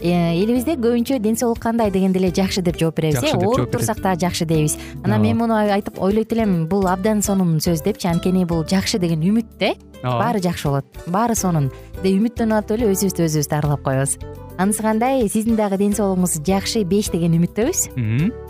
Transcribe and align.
элибизде 0.00 0.76
көбүнчө 0.80 1.18
ден 1.20 1.36
соолук 1.36 1.60
кандай 1.60 1.90
дегенде 1.90 2.18
эле 2.20 2.30
жакшы 2.32 2.62
деп 2.62 2.78
жооп 2.80 2.96
беребиз 2.96 3.22
э? 3.22 3.36
ооруп 3.36 3.70
турсак 3.70 4.00
дагы 4.00 4.20
жакшы 4.20 4.46
дейбиз. 4.46 4.78
Анан 5.04 5.22
мен 5.22 5.36
муну 5.36 5.54
айтып 5.54 6.00
ойлойт 6.00 6.32
элем 6.32 6.66
бул 6.68 6.88
абдан 6.88 7.22
сонун 7.22 7.58
сөз 7.60 7.84
депчи 7.84 8.08
анткени 8.08 8.44
бул 8.44 8.64
жакшы 8.64 8.98
деген 8.98 9.20
үмүт 9.20 9.58
да 9.60 9.72
э 9.72 9.74
ооба 10.02 10.18
баары 10.24 10.40
жакшы 10.40 10.68
болот. 10.68 10.84
Баары 11.06 11.34
сонун. 11.34 11.70
Деп 12.02 12.16
үмүттөнүп 12.16 12.58
атып 12.58 12.78
эле 12.78 12.92
өзүбүздү 12.94 13.26
өзүбүз 13.28 13.50
дарылап 13.52 13.82
коебуз. 13.84 14.16
Анысы 14.58 14.82
кандай 14.82 15.28
сиздин 15.28 15.56
дагы 15.56 15.76
ден 15.76 15.92
соолугуңуз 15.92 16.40
жакшы 16.44 16.84
беш 16.84 17.12
деген 17.12 17.36
үмүттөбүз 17.36 18.49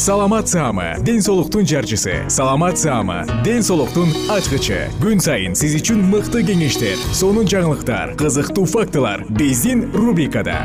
саламат 0.00 0.48
саама 0.48 0.94
ден 1.04 1.20
соолуктун 1.20 1.66
жарчысы. 1.66 2.24
Саламат 2.30 2.78
саама 2.78 3.26
ден 3.44 3.62
соолуктун 3.62 4.08
ачкычы. 4.32 4.88
Күн 4.96 5.20
сайын 5.20 5.52
сиз 5.52 5.74
үчүн 5.76 6.00
мыкты 6.08 6.40
кеңештер 6.40 6.96
сонун 7.12 7.44
жаңылыктар 7.44 8.14
кызыктуу 8.16 8.64
фактылар 8.64 9.26
биздин 9.28 9.92
рубрикада. 9.92 10.56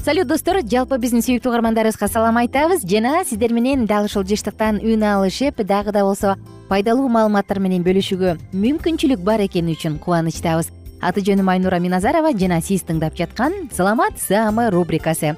Салют 0.00 0.32
достор 0.32 0.64
жалпы 0.64 0.96
биздин 0.96 1.20
сүйүктүү 1.20 1.52
угармандарыбызга 1.52 2.08
салам 2.08 2.40
айтабыз. 2.40 2.88
Жана 2.88 3.20
сиздер 3.28 3.52
менен 3.52 3.84
дал 3.84 4.08
ушул 4.08 4.24
жыштыктан 4.24 4.80
үн 4.80 5.04
алышып 5.04 5.60
дагы 5.60 5.92
да 5.92 6.08
болсо 6.08 6.38
пайдалуу 6.68 7.08
маалыматтар 7.12 7.60
менен 7.62 7.84
бөлүшүүгө 7.86 8.36
мүмкүнчүлүк 8.54 9.22
бар 9.26 9.44
экени 9.46 9.76
үчүн 9.76 10.00
кубанычтабыз. 10.02 10.72
Аты 11.00 11.22
жөнүм 11.22 11.50
айнура 11.52 11.78
миназарова 11.82 12.32
жана 12.34 12.60
сиз 12.64 12.82
тыңдап 12.88 13.16
жаткан 13.18 13.68
саламат 13.72 14.18
саама 14.18 14.70
рубрикасы. 14.72 15.36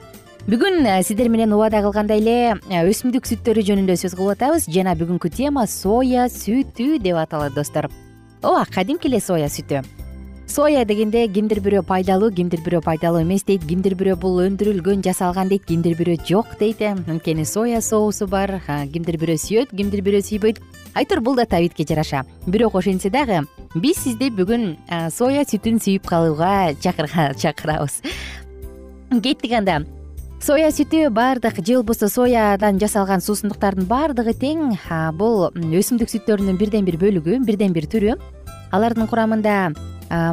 Бүгүн 0.49 0.87
э, 0.87 1.03
сиздер 1.05 1.29
менен 1.29 1.53
убада 1.53 1.83
кылгандай 1.85 2.23
эле 2.23 2.37
э, 2.57 2.83
өсүмдүк 2.89 3.27
сүттөрү 3.29 3.67
жөнүндө 3.69 3.99
сөз 4.01 4.15
кылып 4.17 4.39
атабыз 4.39 4.69
жана 4.73 4.95
бүгүнкү 4.97 5.29
тема 5.35 5.67
соя 5.69 6.25
сүтү 6.33 6.97
деп 7.05 7.19
аталат 7.21 7.53
достор. 7.53 7.91
Ооба 8.41 8.65
кадимки 8.73 9.11
эле 9.11 9.21
соя 9.21 9.51
сүтү? 9.53 9.83
Соя 10.49 10.87
дегенде 10.89 11.27
кимдир 11.29 11.61
бирөө 11.61 11.83
пайдалуу 11.85 12.31
кимдир 12.33 12.63
бирөө 12.65 12.81
пайдалуу 12.87 13.21
эмес 13.21 13.45
дейт 13.45 13.67
кимдир 13.69 13.93
бирөө 14.01 14.17
бул 14.23 14.39
өндүрүлгөн 14.47 15.03
жасалган 15.05 15.51
дейт 15.53 15.67
кимдир 15.69 15.99
бирөө 15.99 16.23
жок 16.25 16.55
дейт 16.57 16.81
э. 16.81 16.95
Анткени 16.97 17.45
соя 17.45 17.83
соусу 17.85 18.27
бар 18.27 18.63
кимдир 18.65 19.21
бирөө 19.21 19.37
сүйөт 19.37 19.77
кимдир 19.77 20.01
бирөө 20.07 20.25
сүйбөйт 20.25 20.63
айтор 20.99 21.21
бул 21.21 21.37
да 21.37 21.47
табитке 21.47 21.87
жараша. 21.87 22.25
Бирок 22.47 22.75
ошентсе 22.75 23.11
дагы 23.11 23.45
биз 23.75 24.01
сизди 24.03 24.33
бүгүн 24.35 24.75
соя 25.15 25.45
сүтүн 25.47 25.79
сүйүп 25.85 26.09
калууга 26.09 26.75
чакырабыз. 26.83 28.01
Кеттик 29.23 29.55
анда. 29.55 29.85
Соя 30.43 30.71
сүтү 30.75 31.09
баардык 31.15 31.63
же 31.67 31.79
болбосо 31.79 32.09
соядан 32.09 32.79
жасалган 32.79 33.23
суусундуктардын 33.23 33.87
баардыгы 33.91 34.35
тең 34.39 34.75
бул 35.19 35.49
өсүмдүк 35.55 36.11
сүттөрүнүн 36.11 36.59
бирден 36.59 36.87
бир 36.87 36.99
бөлүгү 36.99 37.41
бирден 37.47 37.73
бир 37.73 37.87
түрү. 37.91 38.19
Алардын 38.75 39.09
курамында 39.09 39.57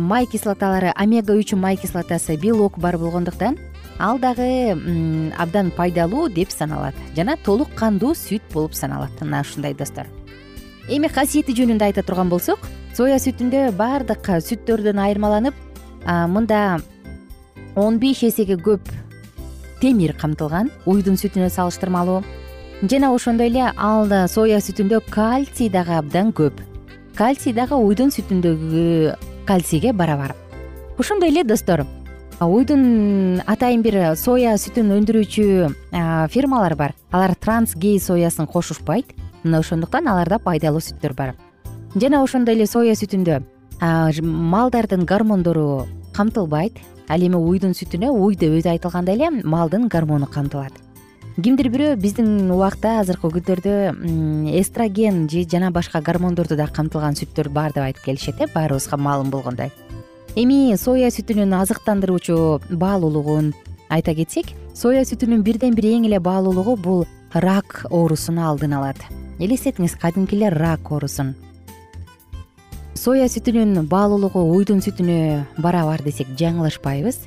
май 0.01 0.25
кислоталары 0.25 0.93
омега 0.97 1.37
үч 1.37 1.53
май 1.53 1.77
кислотасы 1.77 2.37
белок 2.41 2.79
бар 2.79 2.97
болгондуктан 2.97 3.57
ал 3.99 4.19
дагы 4.19 4.73
абдан 5.37 5.71
пайдалуу 5.71 6.29
деп 6.29 6.51
саналат. 6.51 6.95
Жана 7.15 7.37
толук 7.37 7.73
кандуу 7.75 8.13
сүт 8.13 8.41
болуп 8.53 8.73
саналат. 8.73 9.13
Мына 9.21 9.41
ушундай 9.41 9.73
достор 9.73 10.05
эми 10.89 11.09
касиети 11.09 11.55
жөнүндө 11.57 11.87
айта 11.87 12.03
турган 12.05 12.29
болсок 12.29 12.61
соя 12.93 13.17
сүтүндө 13.21 13.71
баардык 13.77 14.27
сүттөрдөн 14.45 14.99
айырмаланып 15.01 15.55
мында 16.29 16.79
он 17.75 17.97
беш 17.99 18.21
эсеге 18.23 18.55
көп 18.61 18.91
темир 19.81 20.13
камтылган 20.17 20.69
уйдун 20.85 21.17
сүтүнө 21.19 21.49
салыштырмалуу. 21.51 22.21
Жана 22.85 23.11
ошондой 23.15 23.49
эле 23.49 23.71
ал 23.75 24.07
соя 24.29 24.61
сүтүндө 24.61 25.01
кальций 25.09 25.69
дагы 25.69 25.97
абдан 25.97 26.31
көп. 26.35 26.61
Кальций 27.15 27.53
дагы 27.53 27.75
уйдун 27.75 28.13
сүтүндөгү 28.13 29.17
кальцийге 29.47 29.93
барабар. 29.93 30.35
Ошондой 30.97 31.29
эле 31.33 31.43
достор 31.43 31.85
уйдун 32.39 33.41
атайын 33.47 33.81
бир 33.83 33.99
соя 34.15 34.55
сүтүн 34.55 34.93
өндүрүүчү 35.01 36.29
фирмалар 36.31 36.75
бар. 36.75 36.95
Алар 37.11 37.35
транс 37.35 37.75
гей 37.75 37.99
соясын 37.99 38.47
кошушпайт 38.47 39.11
мына 39.45 39.59
ошондуктан 39.63 40.07
аларда 40.07 40.39
пайдалуу 40.39 40.81
сүттөр 40.81 41.13
бар. 41.13 41.35
Жана 41.95 42.23
ошондой 42.23 42.55
эле 42.55 42.67
соя 42.67 42.95
сүтүндө 42.97 43.41
малдардын 44.21 45.05
гормондору 45.05 45.87
камтылбайт. 46.13 46.79
Ал 47.07 47.21
эми 47.21 47.37
уйдун 47.37 47.75
сүтүнө 47.77 48.09
уй 48.09 48.35
деп 48.35 48.57
өзү 48.57 48.71
айтылгандай 48.73 49.15
эле 49.15 49.29
малдын 49.43 49.87
гормону 49.87 50.25
камтылат. 50.25 50.73
Кимдир 51.35 51.67
бирөө 51.69 51.95
биздин 51.99 52.49
убакта 52.49 53.01
азыркы 53.01 53.29
күндөрдө 53.29 54.53
эстроген 54.57 55.27
же 55.29 55.43
жана 55.43 55.69
башка 55.71 56.01
гормондорду 56.01 56.55
да 56.55 56.67
камтылган 56.67 57.13
сүттөр 57.19 57.49
бар 57.49 57.73
деп 57.75 57.83
айтып 57.83 58.05
келишет 58.05 58.41
э 58.41 58.47
баарыбызга 58.53 58.97
маалым 58.97 59.29
болгондой. 59.29 59.71
Эми 60.35 60.75
соя 60.77 61.11
сүтүнүн 61.11 61.53
азыктандыруучу 61.61 62.61
баалуулугун 62.71 63.53
айта 63.89 64.15
кетсек 64.15 64.55
соя 64.73 65.03
сүтүнүн 65.03 65.43
бирден 65.43 65.75
бир 65.75 65.85
эң 65.91 66.07
эле 66.07 66.19
баалуулугу 66.19 66.75
бул 66.75 67.05
рак 67.33 67.85
оорусун 67.91 68.39
алдын 68.39 68.73
алат 68.73 68.97
элестетиңиз 69.39 69.97
кадимки 70.01 70.35
эле 70.37 70.49
рак 70.53 70.91
оорусун. 70.91 71.35
Соя 72.95 73.27
сүтүнүн 73.29 73.85
баалуулугу 73.91 74.41
уйдун 74.55 74.81
сүтүнө 74.81 75.45
барабар 75.61 76.01
десек 76.03 76.31
жаңылышпайбыз. 76.39 77.17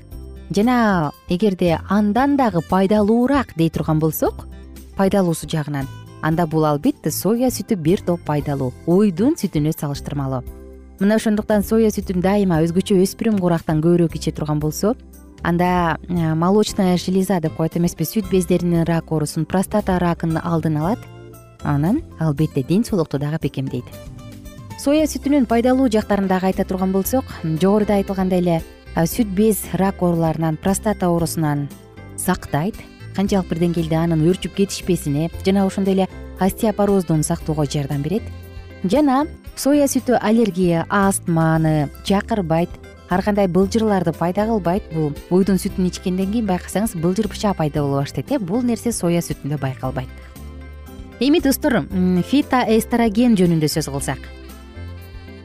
Жана 0.54 1.12
эгерде 1.28 1.78
андан 1.88 2.36
дагы 2.36 2.62
пайдалуураак 2.68 3.52
дей 3.56 3.70
турган 3.70 3.98
болсок 4.00 4.46
пайдалуусу 4.96 5.46
жагынан 5.46 5.86
анда 6.22 6.46
бул 6.46 6.64
албетте 6.64 7.10
соя 7.10 7.50
сүтү 7.52 7.76
бир 7.76 8.00
топ 8.00 8.24
пайдалуу 8.26 8.72
уйдун 8.86 9.36
сүтүнө 9.38 9.74
салыштырмалуу. 9.76 10.42
Мына 10.98 11.20
ошондуктан 11.20 11.62
соя 11.62 11.92
сүтүн 11.94 12.24
дайыма 12.24 12.62
өзгөчө 12.64 12.96
өспүрүм 13.04 13.38
курактан 13.38 13.84
көбүрөөк 13.84 14.16
иче 14.18 14.32
турган 14.32 14.58
болсо 14.58 14.96
анда 15.42 15.98
э, 16.08 16.34
молочная 16.34 16.96
железа 16.96 17.40
деп 17.40 17.54
коет 17.56 17.76
эмеспи 17.76 18.02
сүт 18.02 18.30
бездеринин 18.30 18.82
рак 18.84 19.12
оорусун 19.12 19.44
простата 19.44 19.98
ракын 19.98 20.40
алдын 20.42 20.76
алат 20.76 20.98
анан 21.62 22.02
албетте 22.18 22.62
ден 22.62 22.84
соолукту 22.84 23.18
дагы 23.18 23.38
бекемдейт 23.42 23.84
соя 24.78 25.06
сүтүнүн 25.10 25.46
пайдалуу 25.50 25.88
жактарын 25.90 26.28
дагы 26.28 26.52
айта 26.52 26.64
турган 26.64 26.92
болсок 26.92 27.24
жогоруда 27.44 27.98
айтылгандай 27.98 28.38
эле 28.38 28.62
сүт 28.94 29.28
без 29.34 29.62
рак 29.74 30.02
ооруларынан 30.02 30.56
простата 30.56 31.06
оорусунан 31.06 31.68
сактайт. 32.16 32.74
Канчалык 33.16 33.48
бир 33.50 33.58
деңгээлде 33.62 33.96
анын 33.98 34.22
өөрчүп 34.26 34.54
кетишпесине 34.54 35.30
жана 35.46 35.66
ошондой 35.66 35.94
эле 35.94 36.08
остеопороздон 36.40 37.22
сактоого 37.22 37.66
жардам 37.66 38.02
берет. 38.02 38.22
Жана 38.84 39.26
соя 39.56 39.86
сүтү 39.86 40.18
аллергия 40.20 40.86
астманы 40.88 41.90
чакырбайт. 42.04 42.70
Ар 43.10 43.22
кандай 43.22 43.48
былжырларды 43.48 44.12
пайда 44.12 44.44
кылбайт 44.46 44.84
бул 44.92 45.14
уйдун 45.30 45.58
сүтүн 45.58 45.88
ичкенден 45.88 46.30
кийин 46.30 46.46
байкасаңыз 46.46 46.94
былжыр 47.00 47.30
бычаа 47.32 47.54
пайда 47.54 47.82
боло 47.82 48.02
баштайт 48.02 48.30
э. 48.30 48.38
Бул 48.38 48.62
нерсе 48.62 48.92
соя 48.92 49.22
сүтүндө 49.24 49.58
байкалбайт 49.58 50.27
эми 51.20 51.40
достор 51.42 51.82
фитоэстроген 52.30 53.34
жөнүндө 53.38 53.68
сөз 53.70 53.88
кылсак. 53.90 54.20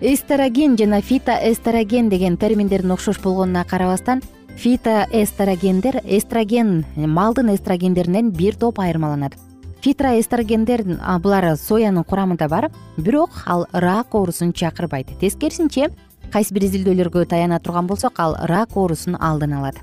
Эстроген 0.01 0.75
жана 0.77 1.01
фитоэстроген 1.01 2.09
деген 2.09 2.37
терминдердин 2.37 2.91
окшош 2.91 3.19
болгонуна 3.23 3.63
карабастан 3.63 4.21
фитоэстрогендер 4.57 6.01
эстроген 6.03 6.85
малдын 6.95 7.53
эстрогендеринен 7.55 8.29
бир 8.31 8.55
топ 8.55 8.79
айырмаланат. 8.79 9.33
Фитроэстрогендер 9.81 10.83
булар 11.23 11.55
соянын 11.57 12.03
курамында 12.03 12.47
бар 12.47 12.69
бирок 12.97 13.43
ал 13.45 13.65
рак 13.71 14.13
оорусун 14.13 14.53
чакырбайт. 14.53 15.07
Тескерисинче 15.19 15.89
кайсы 16.31 16.53
бир 16.53 16.67
изилдөөлөргө 16.69 17.25
таяна 17.25 17.59
турган 17.59 17.87
болсок 17.87 18.19
ал 18.19 18.37
рак 18.47 18.77
оорусун 18.77 19.17
алдын 19.19 19.53
алат 19.53 19.81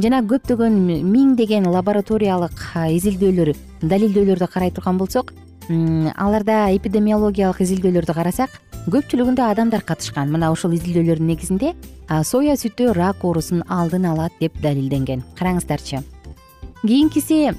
жана 0.00 0.22
көптөгөн 0.24 0.76
миңдеген 1.04 1.66
лабораториялык 1.68 2.62
изилдөөлөр 2.96 3.52
далилдөөлөрдү 3.84 4.48
карай 4.48 4.72
турган 4.72 4.98
болсок 5.00 5.34
аларда 5.68 6.70
эпидемиологиялык 6.76 7.60
изилдөөлөрдү 7.66 8.14
карасак 8.16 8.54
көпчүлүгүндө 8.90 9.44
адамдар 9.44 9.84
катышкан. 9.84 10.30
Мына 10.32 10.48
ошол 10.54 10.72
изилдөөлөрдүн 10.78 11.28
негизинде 11.28 11.74
соя 12.24 12.56
сүтү 12.56 12.94
рак 12.96 13.24
оорусун 13.24 13.62
алдын 13.68 14.08
алат 14.08 14.32
деп 14.40 14.56
далилденген. 14.64 15.22
Караңыздарчы. 15.38 16.00
Кийинкиси 16.80 17.52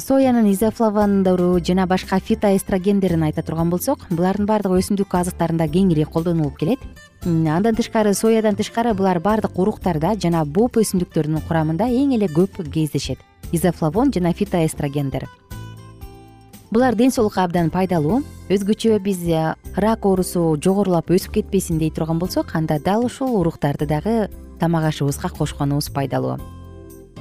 соянын 0.00 0.48
изофлавондору 0.48 1.60
жана 1.60 1.86
башка 1.86 2.18
фитоэстрогендерин 2.18 3.22
айта 3.28 3.42
турган 3.44 3.68
болсок 3.68 4.06
булардын 4.08 4.48
баардыгы 4.48 4.80
өсүмдүк 4.80 5.12
азыктарында 5.20 5.68
кеңири 5.68 6.08
колдонулуп 6.08 6.56
келет 6.56 6.80
андан 7.26 7.76
тышкары 7.76 8.14
соядан 8.14 8.56
тышкары 8.56 8.94
булар 8.94 9.20
баардык 9.20 9.58
уруктарда 9.58 10.16
жана 10.18 10.44
боп 10.44 10.76
өсүмдүктөрдүн 10.80 11.44
курамында 11.46 11.86
эң 11.86 12.16
эле 12.16 12.26
көп 12.26 12.58
кездешет. 12.72 13.18
Изофлавон 13.52 14.12
жана 14.12 14.32
фитоэстрогендер. 14.32 15.28
Булар 16.72 16.94
ден 16.94 17.12
соолукка 17.12 17.44
абдан 17.44 17.70
пайдалуу 17.70 18.22
өзгөчө 18.48 18.98
биз 19.04 19.22
э, 19.28 19.54
рак 19.76 20.06
оорусу 20.06 20.56
жогорулап 20.56 21.10
өсүп 21.12 21.38
кетпесин 21.38 21.78
дей 21.78 21.90
турган 21.90 22.18
болсок 22.18 22.56
анда 22.56 22.80
дал 22.80 23.04
ушул 23.04 23.36
уруктарды 23.36 23.86
дагы 23.86 24.30
тамак 24.58 24.88
ашыбызга 24.88 25.28
кошконубуз 25.28 25.90
пайдалуу. 25.92 26.38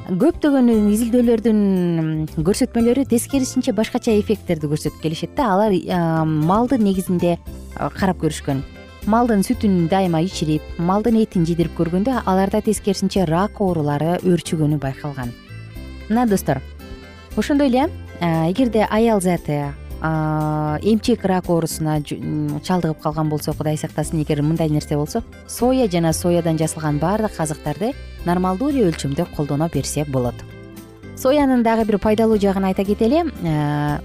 Көптөгөн 0.08 0.72
изилдөөлөрдүн 0.96 2.42
көрсөтмөлөрү 2.42 3.06
тескерисинче 3.12 3.76
башкача 3.76 4.16
эффекттерди 4.18 4.72
көрсөтүп 4.72 5.02
келишет 5.04 5.36
да 5.36 5.54
алар 5.54 5.76
э, 5.76 6.24
малды 6.26 6.80
негизинде 6.80 7.38
э, 7.38 7.90
карап 8.00 8.24
көрүшкөн 8.24 8.64
малдын 9.10 9.42
сүтүн 9.42 9.88
дайыма 9.90 10.22
ичирип 10.22 10.62
малдын 10.78 11.18
этин 11.24 11.46
жедирип 11.48 11.74
көргөндө 11.78 12.22
аларда 12.26 12.62
тескерисинче 12.62 13.26
рак 13.26 13.62
оорулары 13.62 14.20
өөрчүгөнү 14.22 14.78
байкалган. 14.78 15.32
Мына 16.10 16.28
достор 16.30 16.62
ошондой 17.36 17.70
эле 17.72 17.88
эгерде 18.22 18.86
аял 18.90 19.22
заты 19.22 19.74
эмчек 20.02 21.26
рак 21.26 21.50
оорусуна 21.50 22.02
чалдыгып 22.02 23.02
калган 23.02 23.30
болсо 23.30 23.54
кудай 23.54 23.78
сактасын 23.78 24.22
эгер 24.22 24.42
мындай 24.42 24.70
нерсе 24.70 24.96
болсо 24.98 25.24
соя 25.48 25.88
жана 25.90 26.14
соядан 26.14 26.58
жасалган 26.58 27.00
баардык 27.00 27.40
азыктарды 27.40 27.94
нормалдуу 28.26 28.70
эле 28.70 28.90
өлчөмдө 28.90 29.26
колдоно 29.36 29.70
берсе 29.74 30.06
болот. 30.06 30.36
Соянын 31.18 31.64
дагы 31.64 31.86
бир 31.86 32.00
пайдалуу 32.00 32.38
жагын 32.38 32.66
айта 32.66 32.84
кетели 32.84 33.24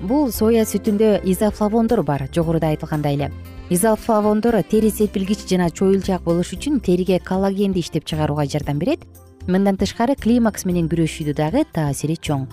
бул 0.03 0.33
соя 0.33 0.65
сүтүндө 0.65 1.23
изофлавондор 1.25 2.03
бар 2.03 2.29
жогоруда 2.33 2.69
айтылгандай 2.69 3.15
эле 3.15 3.31
изофлавондор 3.69 4.63
тери 4.63 4.91
серпилгич 4.91 5.49
жана 5.49 5.71
чоюлчаак 5.71 6.23
болуш 6.23 6.53
үчүн 6.55 6.79
териге 6.81 7.19
коллагенди 7.19 7.81
иштеп 7.81 8.05
чыгарууга 8.07 8.47
жардам 8.47 8.79
берет. 8.79 9.01
Мындан 9.47 9.77
тышкары 9.77 10.15
климакс 10.15 10.65
менен 10.65 10.87
күрөшүүдө 10.87 11.35
дагы 11.35 11.65
таасири 11.75 12.15
чоң. 12.15 12.47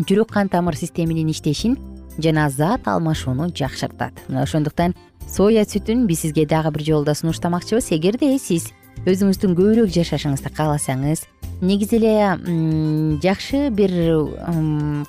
Жүрөк 0.00 0.32
кан 0.32 0.48
тамыр 0.48 0.76
системинин 0.76 1.28
иштешин 1.28 1.76
жана 2.18 2.48
зат 2.48 2.88
алмашууну 2.88 3.50
жакшыртат. 3.52 4.16
Мына 4.28 4.44
ошондуктан 4.48 4.94
соя 5.28 5.64
сүтүн 5.64 6.06
биз 6.06 6.24
сизге 6.24 6.46
дагы 6.46 6.72
бир 6.72 6.84
жолу 6.88 7.04
да 7.04 7.14
сунуштамакчыбыз. 7.14 7.92
Эгерде 7.92 8.38
сиз 8.38 8.72
өзүңүздүн 9.08 9.54
көбүрөөк 9.56 9.92
жашашыңызды 9.94 10.50
кааласаңыз 10.52 11.22
негизи 11.64 11.96
эле 11.96 12.12
жакшы 13.22 13.70
бир 13.72 13.94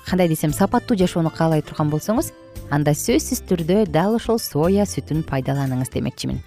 кандай 0.06 0.28
десем 0.28 0.52
сапаттуу 0.56 0.96
жашоону 0.96 1.28
каалай 1.28 1.60
турган 1.60 1.90
болсоңуз 1.92 2.30
анда 2.72 2.94
сөзсүз 2.96 3.44
түрдө 3.50 3.84
дал 3.92 4.16
ушул 4.16 4.40
соя 4.40 4.86
сүтүн 4.88 5.26
пайдаланыңыз 5.28 5.92
демекчимин. 5.92 6.40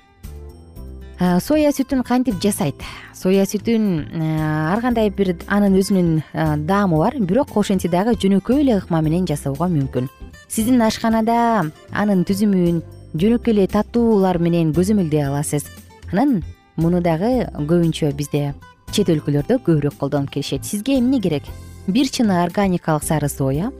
Соя 1.39 1.69
сүтүн 1.69 2.01
кантип 2.03 2.41
жасайт? 2.41 2.81
Соя 3.13 3.45
сүтүн 3.45 4.09
ар 4.41 4.81
кандай 4.81 5.11
бир 5.13 5.35
анын 5.45 5.77
өзүнүн 5.77 6.65
даамы 6.65 6.97
бар 6.97 7.19
бирок 7.21 7.53
ошентсе 7.55 7.93
дагы 7.93 8.17
жөнөкөй 8.17 8.65
эле 8.65 8.79
ыкма 8.81 9.03
менен 9.05 9.29
жасоого 9.29 9.69
мүмкүн. 9.69 10.09
Сиздин 10.49 10.81
ашканада 10.81 11.69
анын 11.93 12.25
түзүмүн 12.25 12.81
жөнөкөй 13.15 13.53
эле 13.53 13.69
таттуулар 13.69 14.41
менен 14.41 14.73
көзөмөлдөй 14.73 15.29
аласыз. 15.29 15.69
Анан 16.11 16.41
муну 16.75 17.01
дагы 17.01 17.47
көбүнчө 17.55 18.11
бизде 18.15 18.53
чет 18.91 19.09
өлкөлөрдө 19.11 19.59
көбүрөөк 19.65 19.97
колдонуп 19.99 20.31
келишет. 20.31 20.65
Сизге 20.65 20.99
эмне 20.99 21.19
керек? 21.21 21.43
Бир 21.87 22.07
чыны 22.07 22.41
органикалык 22.43 23.03
сары 23.03 23.29
соя 23.29 23.71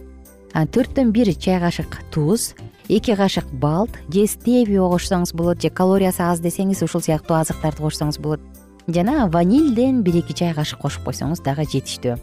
төрттөн 0.55 1.11
бир 1.11 1.33
чай 1.35 1.59
кашык 1.59 1.99
туз 2.11 2.53
эки 2.87 3.15
кашык 3.15 3.45
балт 3.51 3.91
же 4.07 4.25
стевио 4.27 4.87
кошсоңуз 4.91 5.33
болот 5.35 5.61
же 5.61 5.69
калориясы 5.69 6.21
аз 6.23 6.39
десеңиз 6.39 6.83
ушул 6.85 7.01
сыяктуу 7.01 7.35
азыктарды 7.35 7.83
кошсоңуз 7.83 8.19
болот. 8.19 8.41
Жана 8.87 9.27
ванильден 9.27 10.01
бир 10.03 10.21
эки 10.21 10.33
чай 10.33 10.53
кашык 10.53 10.79
кошуп 10.79 11.03
койсоңуз 11.09 11.43
дагы 11.43 11.65
жетиштүү. 11.67 12.15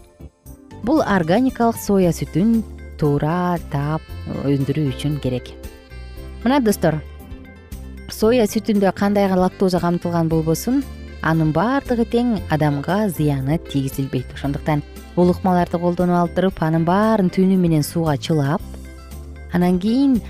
Бул 0.83 1.03
органикалык 1.03 1.77
соя 1.77 2.13
сүтүн 2.13 2.63
туура 2.99 3.59
таап 3.71 4.03
өндүрүү 4.47 4.95
үчүн 4.95 5.21
керек. 5.21 5.53
Мына 6.45 6.61
достор 6.65 7.03
соя 8.11 8.47
сүтүндө 8.47 8.93
кандай 8.97 9.29
лактоза 9.29 9.81
камтылган 9.81 10.29
болбосун 10.29 10.83
анын 11.23 11.53
баардыгы 11.55 12.05
тең 12.11 12.35
адамга 12.51 13.09
зыяны 13.09 13.59
тийгизилбейт. 13.71 14.35
Ошондуктан 14.35 14.83
бул 15.15 15.31
ыкмаларды 15.31 15.79
колдонуп 15.79 16.19
алып 16.19 16.37
туруп 16.37 16.63
анын 16.63 16.85
баарын 16.85 17.31
түнү 17.31 17.57
менен 17.59 17.83
сууга 17.87 18.17
чылап 18.17 18.63
анан 19.53 19.79
кийин 19.79 20.21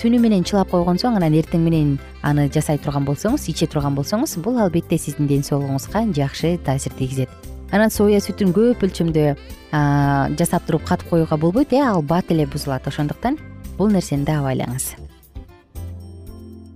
түнү 0.00 0.20
менен 0.20 0.44
чылап 0.44 0.70
койгон 0.70 1.00
соң 1.00 1.16
анан 1.18 1.34
эртең 1.36 1.64
менен 1.64 1.94
аны 2.22 2.48
жасай 2.52 2.78
турган 2.78 3.06
болсоңуз 3.08 3.48
иче 3.50 3.66
турган 3.66 3.96
болсоңуз 3.96 4.36
бул 4.44 4.60
албетте 4.60 4.98
сиздин 4.98 5.26
ден 5.26 5.42
соолугуңузга 5.46 6.04
жакшы 6.16 6.58
таасир 6.64 6.92
тийгизет. 6.98 7.30
Анан 7.72 7.90
соя 7.90 8.20
сүтүн 8.20 8.52
көп 8.52 8.84
өлчөмдө 8.84 9.30
жасап 10.36 10.68
туруп 10.68 10.84
катып 10.88 11.08
коюуга 11.08 11.36
болбойт 11.40 11.72
э 11.72 11.80
ал 11.80 12.02
бат 12.02 12.30
эле 12.30 12.46
бузулат. 12.46 12.86
Ошондуктан 12.86 13.38
бул 13.78 13.88
нерсени 13.88 14.24
да 14.24 14.40
абайлаңыз 14.40 15.11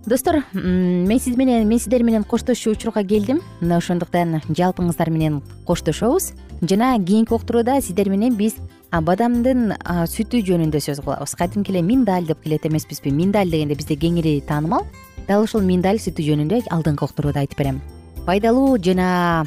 достор 0.06 0.44
мен 0.54 1.18
сиз 1.18 1.36
менен 1.36 1.66
мен 1.68 1.78
сиздер 1.78 2.02
менен 2.02 2.24
коштошчу 2.24 2.70
учурга 2.70 3.02
келдим. 3.04 3.40
Мына 3.60 3.76
ошондуктан 3.76 4.40
жалпыңыздар 4.48 5.10
менен 5.10 5.42
коштошобуз. 5.66 6.32
Жана 6.62 6.96
кийинки 7.04 7.32
уктурууда 7.34 7.80
сиздер 7.80 8.08
менен 8.08 8.36
биз 8.36 8.54
бадамдын 8.92 9.74
сүтү 9.84 10.40
жөнүндө 10.46 10.80
сөз 10.80 11.02
кылабыз. 11.02 11.34
Кадимки 11.36 11.72
эле 11.72 11.82
миндаль 11.82 12.26
деп 12.26 12.42
келет 12.42 12.66
эмеспизби. 12.66 13.10
Миндаль 13.10 13.50
дегенде 13.50 13.74
бизде 13.74 13.96
кеңири 13.96 14.40
таанымал. 14.46 14.86
Дал 15.28 15.42
ушул 15.42 15.60
миндаль 15.60 15.98
сүтү 15.98 16.22
жөнүндө 16.22 16.62
алдыңкы 16.70 17.04
уктурууда 17.04 17.42
айтып 17.42 17.58
берем. 17.58 17.82
Пайдалуу 18.26 18.78
жана 18.78 19.44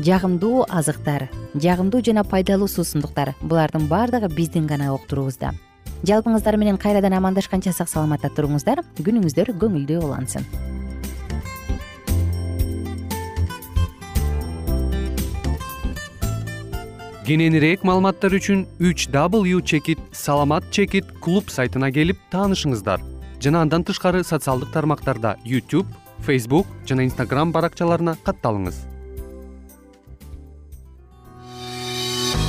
жагымдуу 0.00 0.64
азыктар 0.68 1.28
жагымдуу 1.54 2.02
жана 2.02 2.24
пайдалуу 2.24 2.68
суусундуктар. 2.68 3.34
Булардын 3.42 3.86
баардыгы 3.86 4.32
биздин 4.34 4.66
гана 4.66 4.94
уктуруубузда 4.94 5.52
жалпыңыздар 6.08 6.56
менен 6.56 6.78
кайрадан 6.80 7.16
амандашканча 7.18 7.72
сак 7.72 7.88
саламатта 7.88 8.30
туруңуздар. 8.32 8.82
Күнүңүздөр 9.00 9.52
көңүлдүү 9.60 10.00
улансын. 10.04 10.46
Кененирээк 17.28 17.84
маалыматтар 17.86 18.34
үчүн 18.40 18.64
үч 18.82 19.06
w 19.12 19.60
чекит 19.62 20.00
саламат 20.10 20.64
чекит 20.74 21.06
клуб 21.20 21.50
сайтына 21.52 21.92
келип 21.94 22.18
таанышыңыздар. 22.32 22.98
Жана 23.40 23.62
андан 23.62 23.84
тышкары 23.84 24.24
социалдык 24.24 24.72
тармактарда 24.72 25.36
youtube 25.46 25.86
facebook 26.26 26.66
жана 26.84 27.06
instagram 27.06 27.52
баракчаларына 27.54 28.16
катталыңыз 28.24 28.82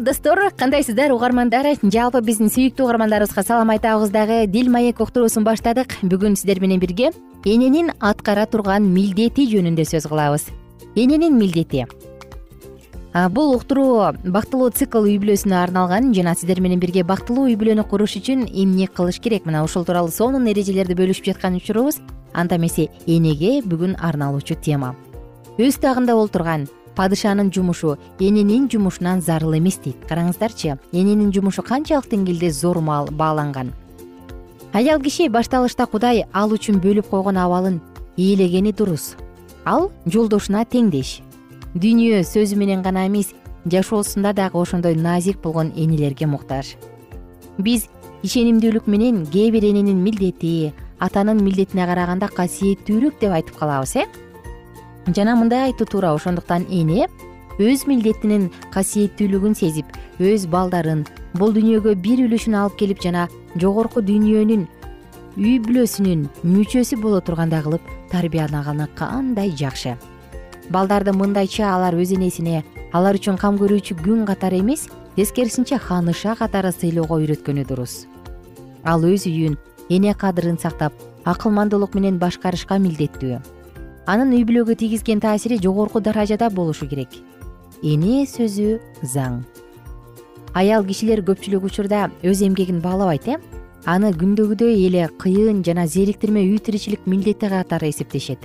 достор 0.00 0.38
кандайсыздар 0.56 1.12
угармандар? 1.12 1.66
Жалпы 1.82 2.22
биздин 2.24 2.48
сүйүктүү 2.48 2.86
угармандарыбызга 2.86 3.42
салам 3.44 3.70
айтабыз 3.74 4.10
дагы. 4.10 4.46
Дил 4.46 4.70
маек 4.72 5.00
уктуруусун 5.00 5.44
баштадык. 5.44 5.98
Бүгүн 6.02 6.36
сиздер 6.36 6.60
менен 6.60 6.80
бирге 6.80 7.10
эненин 7.44 7.92
аткара 8.00 8.46
турган 8.46 8.88
милдети 8.94 9.46
жөнүндө 9.50 9.84
сөз 9.84 10.08
кылабыз. 10.08 10.48
Эненин 10.96 11.36
милдети. 11.36 11.86
Бул 13.30 13.54
уктуруу 13.56 14.14
бактылуу 14.24 14.70
цикл 14.70 15.04
үй 15.04 15.18
бүлөсүнө 15.20 15.60
арналган 15.60 16.14
жана 16.14 16.34
сиздер 16.34 16.60
менен 16.60 16.80
бирге 16.80 17.04
бактылуу 17.04 17.50
үй 17.50 17.58
бүлөнү 17.60 17.84
куруш 17.90 18.16
үчүн 18.22 18.46
эмне 18.48 18.88
кылыш 18.88 19.20
керек? 19.20 19.44
Мына 19.44 19.64
ушул 19.64 19.84
тууралуу 19.84 20.14
сонун 20.14 20.48
эрежелерди 20.48 20.96
бөлүшүп 20.96 21.34
жаткан 21.34 21.60
учурубуз. 21.60 22.00
Анда 22.32 22.56
эмесе 22.56 22.88
энеге 23.06 23.60
бүгүн 23.66 23.98
арналуучу 24.00 24.56
тема. 24.62 24.94
Өз 25.58 25.76
тагында 25.82 26.14
олтурган 26.16 26.68
падышанын 27.00 27.48
жумушу 27.48 27.96
эненин 28.18 28.68
жумушунан 28.68 29.22
зарыл 29.24 29.56
эмес 29.56 29.78
дейт. 29.80 29.96
Караңыздарчы 30.08 30.76
эненин 30.92 31.32
жумушу 31.32 31.62
канчалык 31.62 32.10
деңгээлде 32.12 32.50
зор 32.52 32.76
бааланган. 32.82 33.72
Аял 34.72 35.00
киши 35.00 35.28
башталышта 35.28 35.86
кудай 35.86 36.26
ал 36.32 36.52
үчүн 36.52 36.76
бөлүп 36.84 37.08
койгон 37.08 37.40
абалын 37.40 37.80
ээлегени 38.18 38.72
дурус. 38.76 39.16
Ал 39.64 39.90
жолдошуна 40.04 40.66
теңдеш. 40.68 41.22
Дүйнө 41.74 42.20
сөзү 42.20 42.60
менен 42.60 42.82
гана 42.82 43.06
эмес 43.08 43.32
жашоосунда 43.64 44.34
дагы 44.34 44.60
ошондой 44.60 44.94
назик 44.94 45.40
болгон 45.40 45.72
энелерге 45.76 46.26
муктаж. 46.26 46.76
Биз 47.56 47.88
ишенимдүүлүк 48.22 48.86
менен 48.86 49.24
кээ 49.24 49.50
бир 49.50 49.64
эненин 49.64 50.04
милдети 50.04 50.74
атанын 50.98 51.40
милдетине 51.40 51.86
караганда 51.86 52.28
касиеттүүрөөк 52.28 53.20
деп 53.20 53.32
айтып 53.32 53.56
калабыз 53.56 53.96
э 53.96 54.04
жана 55.06 55.36
мындай 55.36 55.70
айтуу 55.70 55.86
туура 55.86 56.12
ошондуктан 56.14 56.66
эне 56.70 57.08
өз 57.58 57.86
милдетинин 57.88 58.50
касиеттүүлүгүн 58.74 59.56
сезип 59.56 59.86
өз 60.20 60.46
балдарын 60.52 61.04
бул 61.36 61.52
дүйнөгө 61.56 61.96
бир 62.04 62.22
үлүшүн 62.26 62.56
алып 62.56 62.78
келип 62.80 63.02
жана 63.04 63.26
жогорку 63.56 64.02
дүйнөнүн 64.04 64.66
үй 65.40 65.58
бүлөсүнүн 65.64 66.26
мүчөсү 66.44 67.00
боло 67.02 67.20
тургандай 67.20 67.62
кылып 67.64 67.84
тарбиялаганы 68.10 68.88
кандай 68.98 69.52
жакшы. 69.56 69.96
Балдарды 70.70 71.12
мындайча 71.16 71.70
алар 71.74 71.96
өз 71.98 72.14
энесине 72.16 72.64
алар 72.92 73.18
үчүн 73.18 73.38
кам 73.40 73.58
көрүүчү 73.60 73.98
күң 74.02 74.26
катары 74.28 74.60
эмес 74.60 74.88
тескерисинче 75.16 75.78
ханыша 75.78 76.36
катары 76.38 76.72
сыйлоого 76.72 77.20
үйрөткөнү 77.22 77.66
дурус. 77.68 78.04
Ал 78.84 79.04
өз 79.06 79.26
үйүн 79.30 79.56
эне 79.88 80.14
кадырын 80.14 80.58
сактап 80.58 80.92
акылмандуулук 81.24 81.94
менен 81.94 82.18
башкарышка 82.18 82.78
милдеттүү 82.78 83.40
анын 84.06 84.32
үй 84.36 84.44
бүлөгө 84.48 84.76
тийгизген 84.80 85.20
таасири 85.20 85.58
жогорку 85.60 86.00
даражада 86.00 86.50
болушу 86.50 86.88
керек. 86.88 87.08
Эне 87.82 88.24
сөзү 88.28 88.78
заң. 89.02 89.42
Аял 90.54 90.84
кишилер 90.84 91.22
көпчүлүк 91.24 91.64
учурда 91.68 92.08
өз 92.22 92.42
эмгегин 92.42 92.80
баалабайт 92.84 93.28
э? 93.28 93.36
Аны 93.88 94.10
күндөгүдөй 94.12 94.86
эле 94.86 95.06
кыйын 95.20 95.62
жана 95.64 95.86
зериктирме 95.86 96.42
үй 96.44 96.58
тиричилик 96.58 97.06
милдети 97.06 97.48
катары 97.48 97.88
эсептешет. 97.88 98.44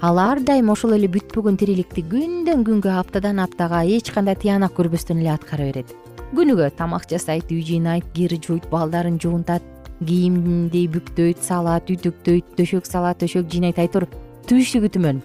Ал 0.00 0.18
ар 0.18 0.40
дайым 0.40 0.70
ошол 0.70 0.92
эле 0.94 1.08
бүтпөгөн 1.08 1.56
тириликти 1.56 2.04
күндөн 2.04 2.62
күнгө 2.66 2.92
аптадан 3.00 3.40
аптага 3.40 3.80
эч 3.82 4.12
кандай 4.12 4.36
тыянак 4.36 4.76
көрбөстөн 4.76 5.22
эле 5.22 5.32
аткара 5.32 5.70
берет. 5.70 5.94
Күнүгө 6.36 6.68
тамак 6.76 7.08
жасайт 7.10 7.50
үй 7.50 7.62
жыйнайт 7.64 8.04
кир 8.12 8.36
жууйт 8.36 8.68
балдарын 8.70 9.18
жуунтат 9.18 9.64
кийимди 10.04 10.84
бүктөйт 10.92 11.40
салат 11.42 11.88
үтүктөйт 11.90 12.54
төшөк 12.58 12.84
салат 12.86 13.22
төшөк 13.22 13.48
жыйнайт 13.48 13.78
айтор 13.80 14.04
түйшүгү 14.46 14.88
түмөн. 14.94 15.16